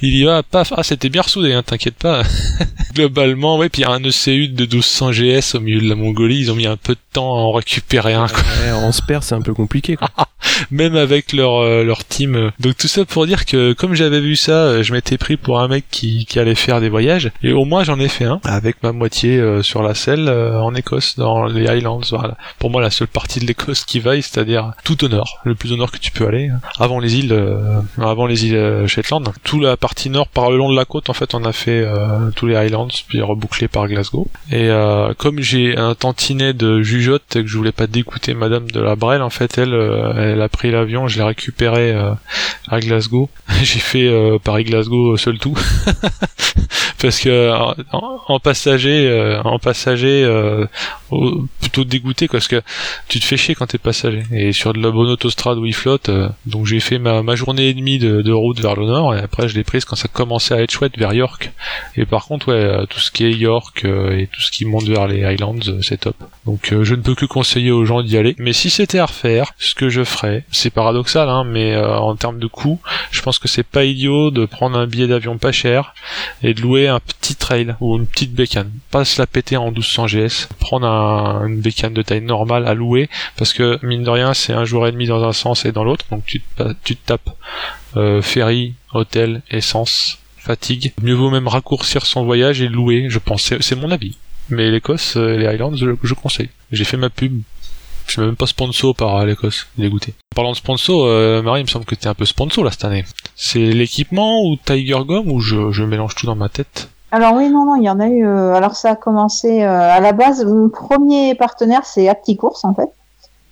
[0.01, 2.23] il y va, paf, ah c'était bien ressoudé, hein, t'inquiète pas.
[2.93, 5.95] Globalement, ouais, puis il y a un ECU de 1200 GS au milieu de la
[5.95, 8.27] Mongolie, ils ont mis un peu de temps à en récupérer un.
[8.27, 9.95] quoi Ouais, en spare, c'est un peu compliqué.
[9.95, 10.09] Quoi.
[10.71, 12.20] même avec leur euh, leur team.
[12.59, 15.59] Donc tout ça pour dire que comme j'avais vu ça, euh, je m'étais pris pour
[15.59, 18.39] un mec qui, qui allait faire des voyages et au moins j'en ai fait un
[18.43, 22.01] avec ma moitié euh, sur la selle euh, en Écosse dans les Highlands.
[22.11, 22.37] Voilà.
[22.59, 25.71] Pour moi la seule partie de l'Écosse qui vaille, c'est-à-dire tout au nord, le plus
[25.71, 26.49] au nord que tu peux aller,
[26.79, 29.29] avant les îles euh, avant les îles euh, Shetland.
[29.43, 31.81] Toute la partie nord par le long de la côte en fait on a fait
[31.83, 34.27] euh, tous les Highlands puis rebouclé par Glasgow.
[34.51, 34.69] Et
[35.17, 38.95] comme j'ai un tantinet de jugeote et que je voulais pas dégoûter Madame de la
[38.95, 39.73] Brelle, en fait elle
[40.17, 43.29] elle a pris l'avion, je l'ai récupéré euh, à Glasgow.
[43.63, 45.57] J'ai fait euh, Paris-Glasgow seul tout.
[47.01, 47.75] Parce que en,
[48.27, 50.67] en passager, euh, en passager, euh,
[51.59, 52.61] plutôt dégoûté parce que
[53.07, 54.23] tu te fais chier quand t'es passager.
[54.31, 57.69] Et sur de la bonne autostrade où il flotte, euh, donc j'ai fait ma, journée
[57.69, 60.53] et demie de, route vers le nord et après je l'ai prise quand ça commençait
[60.53, 61.51] à être chouette vers York.
[61.95, 64.65] Et par contre, ouais, euh, tout ce qui est York euh, et tout ce qui
[64.65, 66.15] monte vers les Highlands, euh, c'est top.
[66.45, 68.35] Donc euh, je ne peux que conseiller aux gens d'y aller.
[68.37, 72.15] Mais si c'était à refaire, ce que je ferais, c'est paradoxal, hein, mais euh, en
[72.15, 72.79] termes de coût,
[73.11, 75.93] je pense que c'est pas idiot de prendre un billet d'avion pas cher
[76.43, 78.71] et de louer un petit trail ou une petite bécane.
[78.91, 80.47] Pas se la péter en 1200 GS.
[80.59, 84.53] Prendre un- une bécane de taille normale à louer parce que mine de rien c'est
[84.53, 87.05] un jour et demi dans un sens et dans l'autre donc tu te, tu te
[87.07, 87.29] tapes
[87.97, 90.93] euh, ferry, hôtel, essence, fatigue.
[91.01, 93.41] Mieux vaut même raccourcir son voyage et louer, je pense.
[93.43, 94.17] C'est c'est mon avis.
[94.49, 96.49] Mais l'Écosse, euh, les Highlands, je, je conseille.
[96.71, 97.41] J'ai fait ma pub.
[98.11, 100.13] Je suis même pas sponsor par l'Écosse, dégoûté.
[100.33, 102.69] En parlant de sponsor, euh, Marie, il me semble que t'es un peu sponsor là
[102.69, 103.05] cette année.
[103.37, 107.49] C'est l'équipement ou Tiger Gum ou je, je mélange tout dans ma tête Alors oui,
[107.49, 108.25] non, non, il y en a eu.
[108.27, 110.43] euh, alors ça a commencé euh, à la base.
[110.43, 112.89] Mon premier partenaire, c'est Apticourse en fait.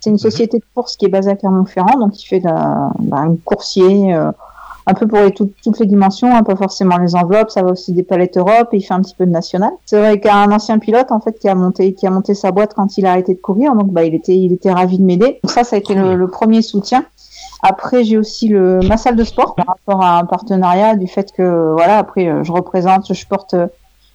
[0.00, 3.36] C'est une société de course qui est basée à Clermont-Ferrand, donc il fait d'un d'un
[3.42, 4.30] coursier euh,
[4.90, 7.50] un peu pour toutes les dimensions, hein, pas forcément les enveloppes.
[7.50, 9.70] Ça va aussi des palettes Europe et il fait un petit peu de national.
[9.86, 12.74] C'est vrai qu'un ancien pilote en fait qui a monté qui a monté sa boîte
[12.74, 15.40] quand il a arrêté de courir, donc bah il était il était ravi de m'aider.
[15.44, 17.04] Ça, ça a été le, premier soutien.
[17.62, 21.72] Après, j'ai aussi ma salle de sport par rapport à un partenariat du fait que
[21.72, 23.54] voilà, après euh, je représente, je porte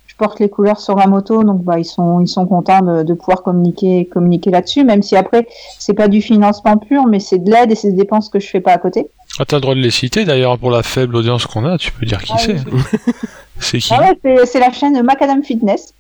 [0.08, 3.04] je porte les couleurs sur la moto, donc bah ils sont ils sont contents de,
[3.04, 5.48] de pouvoir communiquer communiquer là-dessus, même si après
[5.78, 8.48] c'est pas du financement pur, mais c'est de l'aide et c'est des dépenses que je
[8.48, 9.10] fais pas à côté.
[9.40, 11.92] Ah, t'as le droit de les citer d'ailleurs pour la faible audience qu'on a, tu
[11.92, 12.54] peux dire qui Ah c'est.
[12.72, 12.82] oui.
[13.60, 15.94] C'est qui Ah ouais, c'est- la chaîne Macadam Fitness.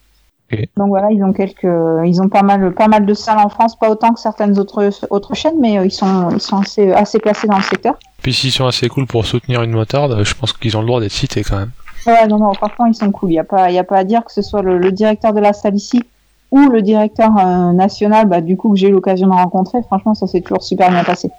[0.77, 1.63] Donc voilà, ils ont quelques,
[2.05, 4.89] ils ont pas mal, pas mal de salles en France, pas autant que certaines autres
[5.09, 7.95] autres chaînes, mais euh, ils sont, ils sont assez, assez placés dans le secteur.
[8.21, 10.99] Puis s'ils sont assez cool pour soutenir une motarde, je pense qu'ils ont le droit
[11.01, 11.71] d'être cités quand même.
[12.05, 13.31] Ouais, non, non, franchement, ils sont cool.
[13.31, 14.91] Il y a pas, il y a pas à dire que ce soit le, le
[14.91, 16.03] directeur de la salle ici
[16.51, 20.13] ou le directeur euh, national, bah, du coup que j'ai eu l'occasion de rencontrer, franchement
[20.13, 21.31] ça s'est toujours super bien passé.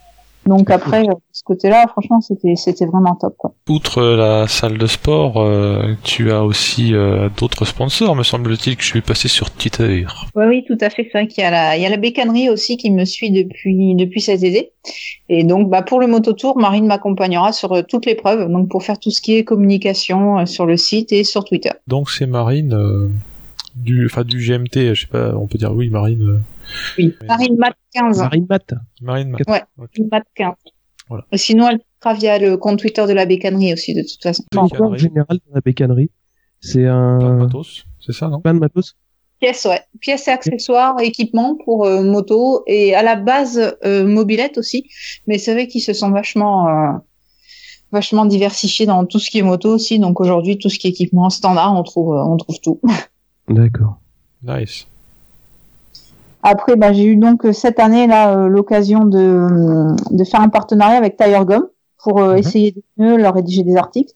[0.47, 3.35] Donc après, euh, ce côté-là, franchement, c'était c'était vraiment top.
[3.37, 3.55] Quoi.
[3.69, 8.83] Outre la salle de sport, euh, tu as aussi euh, d'autres sponsors, me semble-t-il, que
[8.83, 10.07] je suis passé sur Twitter.
[10.35, 11.09] Oui, oui, tout à fait.
[11.11, 13.31] C'est vrai qu'il y a la il y a la bécannerie aussi qui me suit
[13.31, 14.73] depuis depuis cet été.
[15.29, 19.01] Et donc, bah pour le mototour, Marine m'accompagnera sur toutes les preuves, donc pour faire
[19.01, 21.71] tout ce qui est communication sur le site et sur Twitter.
[21.89, 23.11] Donc c'est Marine
[23.75, 26.41] du enfin du GMT, je sais pas, on peut dire oui, Marine.
[26.99, 28.19] Oui, Marine Mat 15.
[28.19, 28.75] Marine Mat.
[29.01, 29.41] Marine Mat.
[29.49, 30.55] Ouais, Marine Mat 15.
[31.09, 31.25] Voilà.
[31.35, 34.45] Sinon, elle sera via le compte Twitter de la bécannerie aussi, de toute façon.
[34.57, 36.11] Encore en général dans la bécannerie.
[36.61, 37.19] C'est un.
[37.19, 38.41] Plein de matos, c'est ça, non?
[38.41, 38.97] Plein de matos.
[39.41, 39.81] Pièces, ouais.
[40.01, 44.89] Pièces et accessoires, équipements pour euh, moto et à la base euh, mobilette aussi.
[45.27, 46.93] Mais c'est vrai qu'ils se sont vachement, euh,
[47.93, 49.99] vachement diversifiés dans tout ce qui est moto aussi.
[49.99, 52.81] Donc aujourd'hui, tout ce qui est équipement standard, on trouve, on trouve tout.
[53.49, 54.01] D'accord.
[54.43, 54.87] Nice.
[56.43, 61.16] Après, bah, j'ai eu donc cette année là l'occasion de, de faire un partenariat avec
[61.16, 61.66] Tire Gum
[62.03, 62.39] pour euh, Mhm.
[62.39, 64.12] essayer des pneus, leur rédiger des articles.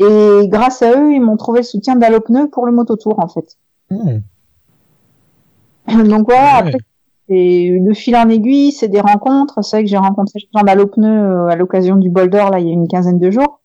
[0.00, 3.56] Et grâce à eux, ils m'ont trouvé le soutien d'Allopneu pour le mototour en fait.
[3.90, 4.20] Hmm.
[6.08, 6.68] Donc voilà, Ouais.
[6.68, 6.78] après,
[7.28, 9.62] c'est de fil en aiguille, c'est des rencontres.
[9.64, 12.70] C'est vrai que j'ai rencontré Jean Dallopneu euh, à l'occasion du Boulder là il y
[12.70, 13.60] a une quinzaine de jours.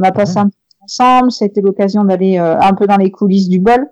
[0.00, 1.30] On a passé un petit ensemble.
[1.30, 3.86] C'était l'occasion d'aller euh, un peu dans les coulisses du bol,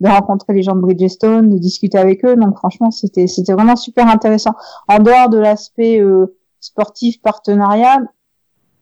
[0.00, 2.36] de rencontrer les gens de Bridgestone, de discuter avec eux.
[2.36, 4.52] Donc franchement, c'était c'était vraiment super intéressant.
[4.88, 7.98] En dehors de l'aspect euh, sportif partenariat,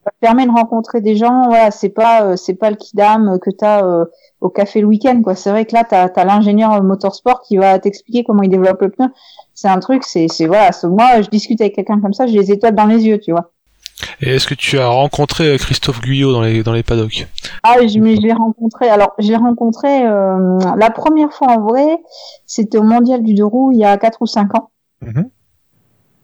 [0.05, 1.49] ça permet de rencontrer des gens.
[1.49, 4.05] Voilà, c'est pas euh, c'est pas le kidam que t'as euh,
[4.41, 5.35] au café le week-end quoi.
[5.35, 8.91] C'est vrai que là t'as as, l'ingénieur motorsport qui va t'expliquer comment il développe le
[8.91, 9.09] pneu.
[9.55, 10.71] C'est un truc, c'est c'est voilà.
[10.85, 13.53] Moi, je discute avec quelqu'un comme ça, j'ai les étoiles dans les yeux, tu vois.
[14.21, 17.27] Et est-ce que tu as rencontré euh, Christophe Guyot dans les dans les paddocks?
[17.63, 18.89] Ah, je, mais je l'ai rencontré.
[18.89, 21.99] Alors, je l'ai rencontré euh, la première fois en vrai,
[22.47, 24.71] c'était au Mondial du deux roues il y a quatre ou cinq ans.
[25.03, 25.29] Mhm.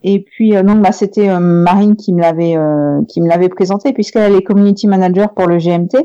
[0.06, 3.48] Et puis euh, donc bah c'était euh, Marine qui me l'avait euh, qui me l'avait
[3.48, 5.96] présenté puisqu'elle est community manager pour le GMT.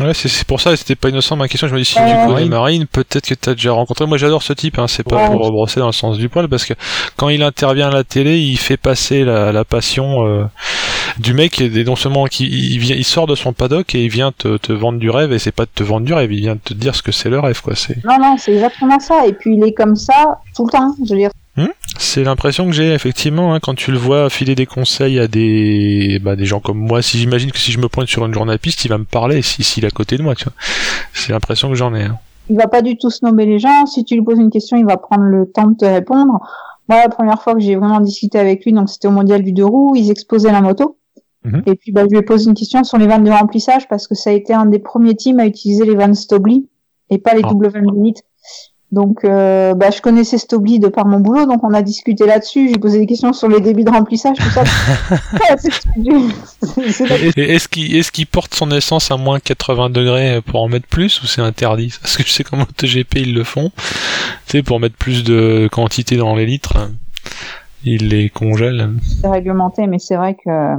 [0.00, 1.68] Ouais, c'est c'est pour ça, c'était pas innocent ma question.
[1.68, 2.48] Je me dis si Euh, tu connais oui.
[2.48, 4.06] Marine, peut-être que t'as déjà rencontré.
[4.06, 4.78] Moi, j'adore ce type.
[4.78, 5.36] Hein, c'est pas Ouais.
[5.36, 6.72] pour brosser dans le sens du poil, parce que
[7.16, 10.44] quand il intervient à la télé, il fait passer la, la passion euh,
[11.18, 11.60] du mec.
[11.60, 14.56] Et non seulement qu'il il vient, il sort de son paddock et il vient te,
[14.56, 15.32] te vendre du rêve.
[15.32, 17.30] Et c'est pas de te vendre du rêve, il vient te dire ce que c'est
[17.30, 17.74] le rêve, quoi.
[17.74, 19.26] C'est Non non, c'est exactement ça.
[19.26, 20.94] Et puis il est comme ça tout le temps.
[21.04, 21.30] Je veux dire,
[21.98, 26.18] C'est l'impression que j'ai effectivement hein, quand tu le vois filer des conseils à des
[26.22, 27.02] bah, des gens comme moi.
[27.02, 29.04] Si j'imagine que si je me pointe sur une journée à piste, il va me
[29.04, 30.54] parler si s'il est à côté de moi, tu vois.
[31.12, 32.04] C'est l'impression que j'en ai.
[32.04, 32.18] hein.
[32.48, 33.86] il va pas du tout snobber les gens.
[33.86, 36.40] Si tu lui poses une question, il va prendre le temps de te répondre.
[36.88, 39.52] Moi, la première fois que j'ai vraiment discuté avec lui, donc c'était au mondial du
[39.52, 40.98] deux roues, ils exposaient la moto.
[41.44, 41.62] Mhm.
[41.66, 44.06] Et puis, bah, je lui ai posé une question sur les vannes de remplissage parce
[44.06, 46.68] que ça a été un des premiers teams à utiliser les vannes Stobli
[47.10, 47.48] et pas les Ah.
[47.48, 48.14] double vannes Limit.
[48.92, 52.68] Donc, euh, bah, je connaissais Stobli de par mon boulot, donc on a discuté là-dessus.
[52.68, 54.64] J'ai posé des questions sur les débits de remplissage, tout ça.
[57.36, 61.22] Est-ce qu'il est-ce qu'il porte son essence à moins 80 degrés pour en mettre plus
[61.22, 61.94] ou c'est interdit?
[62.02, 63.70] Parce que je sais qu'en MotoGP ils le font.
[64.46, 66.90] Tu sais, pour mettre plus de quantité dans les litres, hein,
[67.84, 68.90] ils les congèlent.
[69.22, 70.76] c'est réglementé, mais c'est vrai que euh,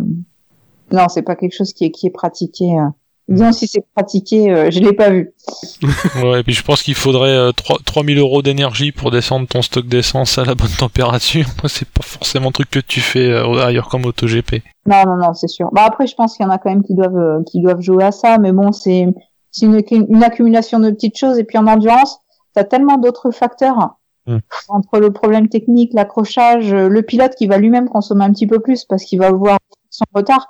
[0.93, 2.65] non, c'est pas quelque chose qui est qui est pratiqué.
[2.79, 2.87] euh.
[3.29, 5.33] Disons si c'est pratiqué, euh, je l'ai pas vu.
[6.23, 9.61] Ouais, et puis je pense qu'il faudrait euh, 3 3000 euros d'énergie pour descendre ton
[9.61, 11.45] stock d'essence à la bonne température.
[11.63, 14.61] Moi, c'est pas forcément un truc que tu fais euh, ailleurs qu'en MotoGP.
[14.85, 15.69] Non, non, non, c'est sûr.
[15.71, 17.81] Bah après, je pense qu'il y en a quand même qui doivent euh, qui doivent
[17.81, 19.07] jouer à ça, mais bon, c'est
[19.51, 21.39] c'est une, une accumulation de petites choses.
[21.39, 22.19] Et puis en endurance,
[22.53, 24.37] t'as tellement d'autres facteurs Mm.
[24.69, 28.59] entre le problème technique, l'accrochage, euh, le pilote qui va lui-même consommer un petit peu
[28.59, 29.57] plus parce qu'il va voir
[29.89, 30.47] son retard.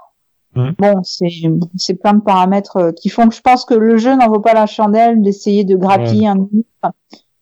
[0.55, 0.69] Mm.
[0.77, 1.29] Bon, c'est
[1.77, 4.39] c'est plein de paramètres euh, qui font que je pense que le jeu n'en vaut
[4.39, 6.67] pas la chandelle d'essayer de grappiller un minute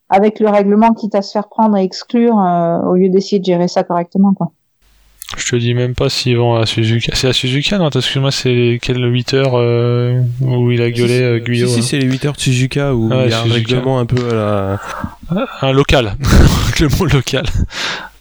[0.09, 3.45] avec le règlement quitte à se faire prendre et exclure euh, au lieu d'essayer de
[3.45, 4.51] gérer ça correctement quoi.
[5.37, 7.13] Je te dis même pas s'ils vont à Suzuka.
[7.15, 11.39] C'est à Suzuka, non Excuse-moi, c'est quel 8 heures euh, où il a gueulé euh,
[11.39, 13.39] Guyot Si, si, hein c'est les 8 heures de Suzuka où Ouais, il y a
[13.39, 13.55] un Suzuka.
[13.55, 14.79] règlement un peu à la.
[15.61, 16.15] Un local.
[16.81, 17.45] le mot local.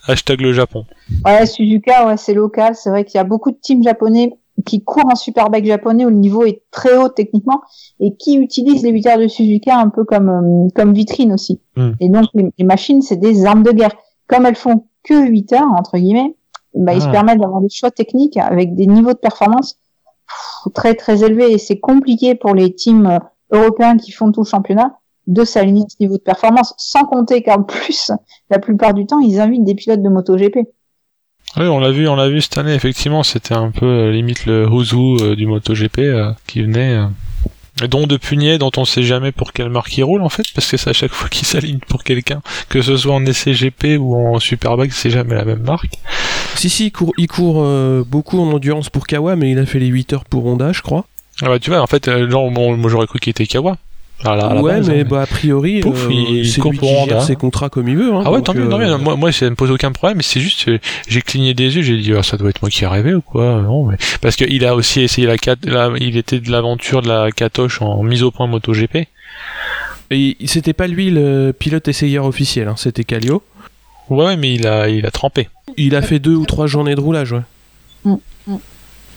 [0.07, 0.85] Hashtag le Japon.
[1.25, 2.75] Ouais, Suzuka, ouais, c'est local.
[2.75, 4.31] C'est vrai qu'il y a beaucoup de teams japonais
[4.65, 7.61] qui courent en superbike japonais où le niveau est très haut techniquement
[7.99, 11.61] et qui utilisent les 8 heures de Suzuka un peu comme euh, comme vitrine aussi.
[11.75, 11.91] Hmm.
[11.99, 13.95] Et donc les, les machines, c'est des armes de guerre.
[14.27, 16.35] Comme elles font que 8 heures entre guillemets,
[16.75, 17.05] bah, ils Ah.
[17.05, 19.79] se permettent d'avoir des choix techniques avec des niveaux de performance
[20.27, 23.19] pff, très très élevés et c'est compliqué pour les teams euh,
[23.51, 24.97] européens qui font tout le championnat
[25.27, 28.11] de s'aligner ce niveau de performance, sans compter qu'en plus,
[28.49, 30.57] la plupart du temps, ils invitent des pilotes de MotoGP.
[31.57, 32.73] Oui, on l'a vu, on l'a vu cette année.
[32.73, 36.93] Effectivement, c'était un peu euh, limite le who's who euh, du MotoGP euh, qui venait.
[36.93, 37.87] euh.
[37.89, 40.69] dont de Punier, dont on sait jamais pour quelle marque il roule en fait, parce
[40.71, 43.97] que c'est à chaque fois qu'il s'aligne pour quelqu'un, que ce soit en essai GP
[43.99, 45.95] ou en Superbike, c'est jamais la même marque.
[46.55, 47.65] Si, si, il court, il court
[48.05, 50.81] beaucoup en endurance pour Kawa, mais il a fait les 8 heures pour Honda, je
[50.81, 51.05] crois.
[51.41, 53.77] Ah bah tu vois, en fait, genre, bon, moi j'aurais cru qu'il était Kawa.
[54.23, 56.61] À la- à la ouais, base, mais hein, bah, a priori, Pouf, euh, il c'est
[56.61, 58.13] court lui pour qui ses contrats comme il veut.
[58.13, 58.97] hein, Ah ouais, tant mieux, tant euh, mieux.
[59.03, 60.21] Moi, moi, ça me pose aucun problème.
[60.21, 62.83] C'est juste, euh, j'ai cligné des yeux, j'ai dit, ah, ça doit être moi qui
[62.83, 66.39] ai rêvé ou quoi Non, mais parce qu'il a aussi essayé la, la il était
[66.39, 69.07] de l'aventure de la Catoche en mise au point MotoGP.
[70.11, 73.41] Et c'était pas lui le pilote essayeur officiel, hein, c'était Calio.
[74.09, 75.47] Ouais, ouais, mais il a, il a trempé.
[75.77, 77.41] Il a fait deux ou trois journées de roulage, ouais.
[78.03, 78.15] Mm,
[78.47, 78.55] mm.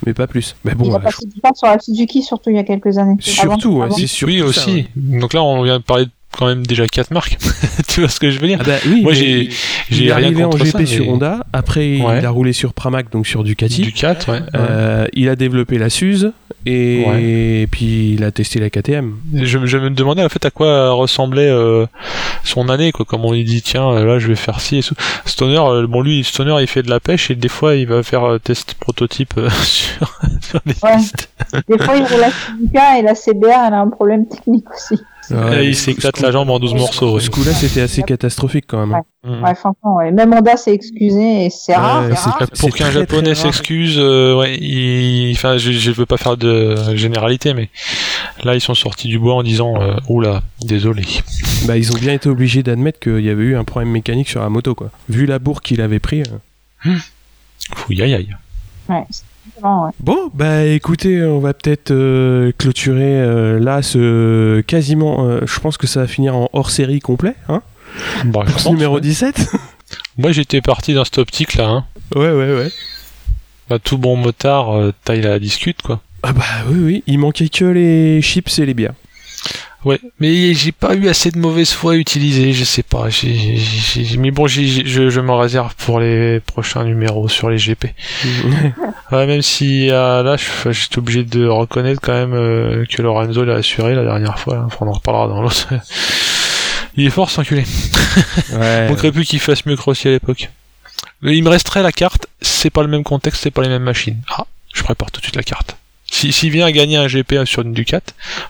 [0.07, 0.55] Mais pas plus.
[0.65, 2.65] Mais bon, il a ouais, passé du temps sur la Suzuki, surtout il y a
[2.65, 3.17] quelques années.
[3.21, 4.75] surtout, ouais, c'est surtout oui, ça, aussi.
[4.75, 4.89] ouais.
[4.97, 7.39] Donc là, on vient de parler de quand même déjà quatre marques.
[7.89, 9.51] tu vois ce que je veux dire Ah bah oui, Moi, mais j'ai, il
[9.91, 12.19] j'ai est rien arrivé en contre GP ça, sur mais- Honda, après Ouais.
[12.21, 13.83] il a roulé sur Pramac, donc sur Ducati.
[13.83, 14.41] Du 4, ouais.
[14.55, 16.33] Euh, il a développé la Suze
[16.67, 17.67] et, Ouais.
[17.71, 19.15] puis il a testé la KTM.
[19.35, 21.87] Je, je me demandais en fait à quoi ressemblait euh,
[22.43, 23.05] son année, quoi.
[23.09, 24.95] Comment il dit, tiens, euh, là, je vais faire ci et tout.
[25.27, 28.03] Stoner, euh, bon, lui, Stoner, il fait de la pêche et des fois, il va
[28.03, 30.97] faire euh, test prototype euh, sur, sur les Ouais.
[30.97, 31.31] pistes.
[31.69, 35.01] Des fois, il roule la Suzuka et la CBR, elle a un problème technique aussi.
[35.31, 37.19] Et il s'éclate la jambe en 12 morceaux.
[37.21, 38.95] Ce coup-là, c'était assez catastrophique quand même.
[38.95, 39.03] hein.
[39.27, 39.43] Mm.
[39.43, 40.11] Ouais, franchement, ouais.
[40.11, 42.03] Même Honda s'est excusé et c'est rare.
[42.05, 42.39] Ouais, c'est c'est rare.
[42.41, 46.75] pas- Pour qu'un japonais s'excuse, euh, ouais, il, enfin, je, je veux pas faire de
[46.95, 47.71] généralité, mais
[48.43, 51.05] là, ils sont sortis du bois en disant, euh, oula, désolé.
[51.67, 54.41] Bah, ils ont bien été obligés d'admettre qu'il y avait eu un problème mécanique sur
[54.43, 54.91] la moto, quoi.
[55.09, 56.23] Vu la bourre qu'il avait pris.
[56.85, 56.95] euh.
[57.75, 58.37] Fouille, aïe, aïe.
[58.91, 59.05] Ouais,
[59.63, 59.91] ouais.
[60.01, 65.27] Bon, bah écoutez, on va peut-être euh, clôturer euh, là ce quasiment.
[65.27, 67.63] euh, je pense que ça va finir en hors série complet, hein,
[68.25, 69.01] Bah, je pense, numéro ouais.
[69.01, 69.51] 17.
[70.19, 71.69] Moi, j'étais parti dans cette optique là.
[71.69, 71.85] Hein.
[72.15, 72.71] ouais, ouais, ouais.
[73.69, 76.01] Bah, tout bon motard euh, taille la discute, quoi.
[76.23, 78.95] Ah bah oui, oui, il manquait que les chips et les bières.
[79.85, 83.09] Ouais, mais j'ai pas eu assez de mauvaise foi à utiliser, je sais pas.
[84.19, 84.63] Mais bon, je,
[85.11, 87.87] je m'en réserve pour les prochains numéros sur les GP.
[89.13, 93.45] Ouais, même si euh, là, je- j'étais obligé de reconnaître quand même euh, que Lorenzo
[93.45, 94.57] l'a assuré la dernière fois.
[94.57, 94.63] hein.
[94.67, 95.69] Enfin, on en reparlera dans l'autre.
[96.97, 97.65] Il est fort, cet enculé.
[98.55, 98.89] ouais.
[98.89, 100.49] Manquerait plus qu'il fasse mieux que Rossi à l'époque.
[101.23, 104.21] Il me resterait la carte, c'est pas le même contexte, c'est pas les mêmes machines.
[104.31, 105.77] Ah, je prépare tout de suite la carte.
[106.11, 108.01] Si, s'il vient à gagner un GP sur une Ducat,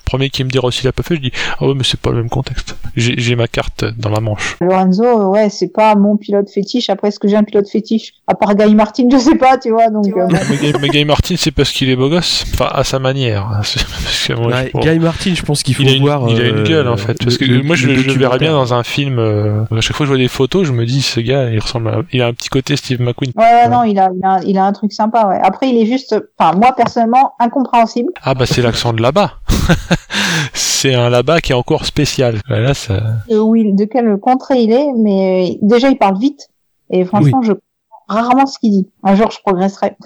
[0.04, 2.10] premier qui me dit Rossi l'a pas fait, je dis ah ouais mais c'est pas
[2.10, 2.76] le même contexte.
[2.96, 4.56] J'ai, j'ai ma carte dans la manche.
[4.60, 6.90] Lorenzo, ouais, c'est pas mon pilote fétiche.
[6.90, 8.12] Après, est-ce que j'ai un pilote fétiche?
[8.26, 9.88] À part Guy Martin, je sais pas, tu vois.
[9.88, 12.84] Donc, euh, mais, Guy- mais Guy Martin c'est parce qu'il est beau gosse, enfin à
[12.84, 13.48] sa manière.
[13.64, 15.92] C'est parce que moi, Ouais, je- bon, Guy Martin, je pense qu'il faut il a,
[15.92, 16.28] une, voir.
[16.28, 17.16] il a une euh, gueule en fait.
[17.22, 19.18] Parce que le- moi je, le je le verrais bien dans un film.
[19.18, 21.58] euh, à chaque fois que je vois des photos, je me dis ce gars il
[21.60, 23.32] ressemble à, il a un petit côté Steve McQueen.
[23.36, 25.38] Ouais, ouais, non, il a, il a, il a un truc sympa, ouais.
[25.42, 28.12] Après, il est juste, enfin, moi, personnellement, incompréhensible.
[28.22, 29.34] Ah bah c'est l'accent de là-bas.
[30.52, 32.40] c'est un là-bas qui est encore spécial.
[32.48, 33.00] Bah, Là ça.
[33.30, 36.48] de, où il- de quel contrée il est, mais euh, déjà, il parle vite.
[36.90, 37.62] Et franchement, je comprends
[38.08, 38.88] rarement ce qu'il dit.
[39.02, 39.96] Un jour, je progresserai.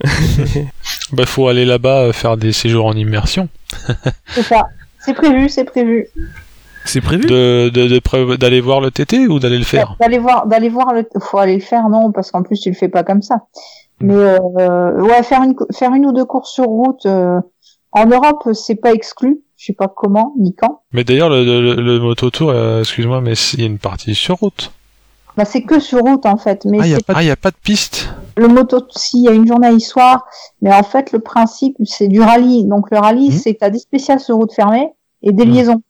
[1.12, 3.48] Bah faut aller là-bas euh, faire des séjours en immersion.
[4.28, 4.64] C'est ça.
[5.00, 6.06] C'est prévu, c'est prévu.
[6.84, 7.24] C'est prévu?
[7.24, 9.96] De de- de pré- d'aller voir le TT ou d'aller le faire?
[10.00, 12.74] D'aller voir, d'aller voir le, faut aller le faire, non, parce qu'en plus, tu le
[12.74, 13.42] fais pas comme ça.
[14.00, 17.40] Mais, euh, ouais, faire une, faire une ou deux courses sur route, euh,
[17.92, 19.40] en Europe, c'est pas exclu.
[19.56, 20.82] Je sais pas comment, ni quand.
[20.92, 24.14] Mais d'ailleurs le, le, le Moto Tour, euh, excuse-moi, mais il y a une partie
[24.14, 24.70] sur route.
[25.36, 26.64] Bah, c'est que sur route, en fait.
[26.64, 28.08] Mais Ah il y a c'est pas, ah, y a pas de piste?
[28.36, 30.24] le moto, s'il y a une journée à soir,
[30.62, 32.64] mais en fait, le principe, c'est du rallye.
[32.66, 33.32] Donc, le rallye, Mhm.
[33.32, 34.92] c'est que t'as des spéciales sur route fermée
[35.22, 35.52] et des Mhm.
[35.52, 35.82] liaisons.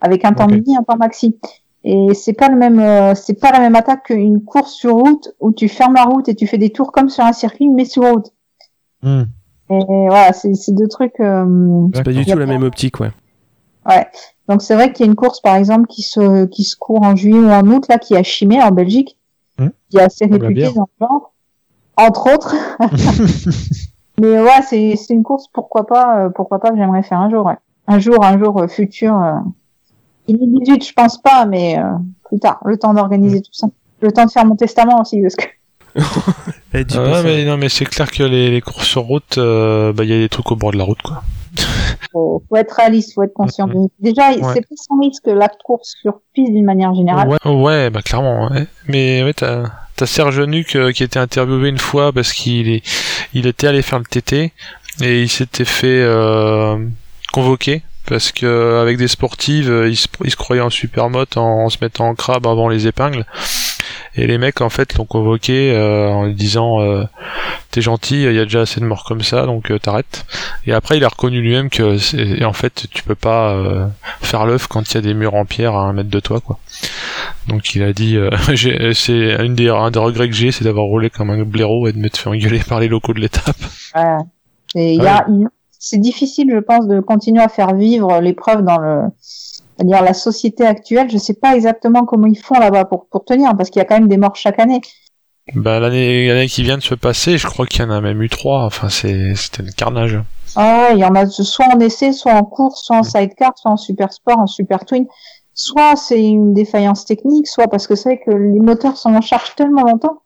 [0.00, 0.52] Avec un temps Ok.
[0.52, 1.38] midi, un temps maxi.
[1.84, 5.34] Et c'est pas le même, euh, c'est pas la même attaque qu'une course sur route
[5.40, 7.84] où tu fermes la route et tu fais des tours comme sur un circuit, mais
[7.84, 8.32] sur route.
[9.02, 9.22] Hmm.
[9.70, 13.10] Et voilà, c'est, c'est deux trucs, euh, C'est pas du tout la même optique, ouais.
[13.88, 14.06] ouais.
[14.48, 17.02] Donc, c'est vrai qu'il y a une course, par exemple, qui se, qui se court
[17.02, 19.16] en juillet ou en août, là, qui est à Chimay, en Belgique,
[19.58, 19.70] Mhm.
[19.90, 20.72] qui est assez la réputée bière.
[20.74, 21.32] dans le genre.
[21.96, 22.54] Entre autres.
[24.20, 27.30] Mais ouais, c'est c'est une course pourquoi pas euh, pourquoi pas que j'aimerais faire un
[27.30, 27.46] jour.
[27.46, 27.56] Ouais.
[27.86, 29.14] Un jour, un jour euh, futur.
[30.28, 30.32] Euh...
[30.32, 31.82] 2018, je pense pas, mais euh,
[32.28, 33.42] plus tard, le temps d'organiser Mm.
[33.42, 33.66] tout ça,
[34.00, 35.44] le temps de faire mon testament aussi, parce que
[36.74, 39.92] Eh, Ah ouais, mais non mais c'est clair que les, les courses sur route, euh,
[39.92, 41.22] bah il y a des trucs au bord de la route quoi.
[42.12, 43.68] faut, faut être réaliste, faut être conscient.
[44.00, 44.40] Déjà, Ouais.
[44.54, 47.28] c'est pas sans risque la course sur piste d'une manière générale.
[47.28, 48.48] Ouais, ouais, bah clairement.
[48.50, 48.66] Ouais.
[48.88, 49.64] Mais ouais, t'as
[49.96, 52.82] t'as Serge Nuc euh, qui était interviewé une fois parce qu'il est
[53.34, 54.52] il était allé faire le TT
[55.02, 56.78] et il s'était fait euh,
[57.34, 57.82] convoquer
[58.12, 61.68] parce que avec des sportives, euh, il se, il se croyait en supermote en, en
[61.70, 63.24] se mettant en crabe avant les épingles.
[64.14, 67.04] Et les mecs en fait l'ont convoqué euh, en lui disant euh,
[67.70, 70.26] t'es gentil, il y a déjà assez de morts comme ça, donc euh, t'arrêtes.
[70.66, 73.86] Et après, il a reconnu lui-même que, c'est- en fait, tu peux pas euh,
[74.20, 76.40] faire l'œuf quand il y a des murs en pierre à un mètre de toi,
[76.40, 76.58] quoi.
[77.48, 80.64] Donc il a dit, euh, j'ai- c'est une des, un des regrets que j'ai, c'est
[80.64, 83.56] d'avoir roulé comme un blaireau et de m'être fait engueuler par les locaux de l'étape.
[83.96, 84.18] Ouais.
[84.74, 85.26] Et il y a,
[85.82, 90.64] c'est difficile, je pense, de continuer à faire vivre l'épreuve dans le, c'est-à-dire la société
[90.64, 91.10] actuelle.
[91.10, 93.84] Je sais pas exactement comment ils font là-bas pour, pour tenir, parce qu'il y a
[93.84, 94.80] quand même des morts chaque année.
[95.56, 98.22] Bah l'année l'année qui vient de se passer, je crois qu'il y en a même
[98.22, 98.64] eu trois.
[98.64, 100.20] Enfin, c'est c'était le carnage.
[100.54, 103.50] Ah, ouais, il y en a soit en essai, soit en course, soit en sidecar,
[103.56, 105.06] soit en super sport, en super twin.
[105.54, 109.20] Soit c'est une défaillance technique, soit parce que c'est vrai que les moteurs sont en
[109.20, 110.21] charge tellement longtemps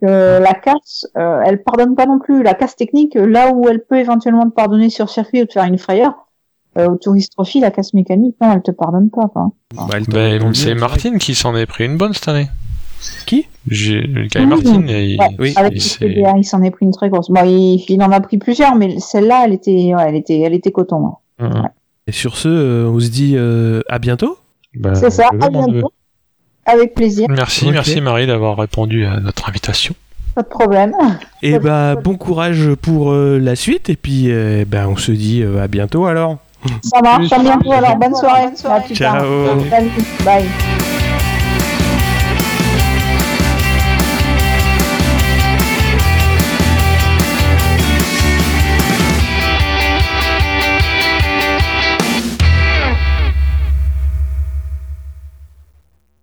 [0.00, 2.42] que la casse, euh, elle pardonne pas non plus.
[2.42, 5.52] La casse technique, euh, là où elle peut éventuellement te pardonner sur circuit ou te
[5.52, 6.12] faire une frayeur,
[6.78, 9.28] euh, au Tourist Trophy, la casse mécanique, non, elle te pardonne pas.
[9.32, 9.50] Quoi.
[9.74, 12.48] Bah, elle Bah, c'est mur, Martin qui s'en est pris une bonne cette année.
[13.26, 13.46] Qui?
[13.66, 13.96] Guy
[14.36, 14.46] Mmh.
[14.46, 14.86] Martin.
[14.88, 17.30] Et, Ouais, Oui, avec et le c'est- TDR, il s'en est pris une très grosse.
[17.30, 20.54] Bon, il, il en a pris plusieurs, mais celle-là, elle était, ouais, elle était, elle
[20.54, 21.14] était coton.
[21.40, 21.48] ouais.
[22.06, 24.36] Et sur ce, euh, on se dit euh, à bientôt.
[24.74, 25.90] Bah, C'est ça, à bientôt.
[26.66, 29.94] Avec plaisir, Merci, merci Marie d'avoir répondu à notre invitation.
[30.34, 30.92] pas de problème.
[31.42, 31.58] Et Ouais.
[31.58, 35.62] bah bon courage pour euh, la suite et puis euh, ben on se dit euh,
[35.62, 36.38] à bientôt alors.
[36.82, 38.44] Ça marche, à bientôt alors, bonne soirée.
[38.64, 39.22] À plus tard.
[39.22, 39.64] Ciao.
[40.24, 40.44] Bye.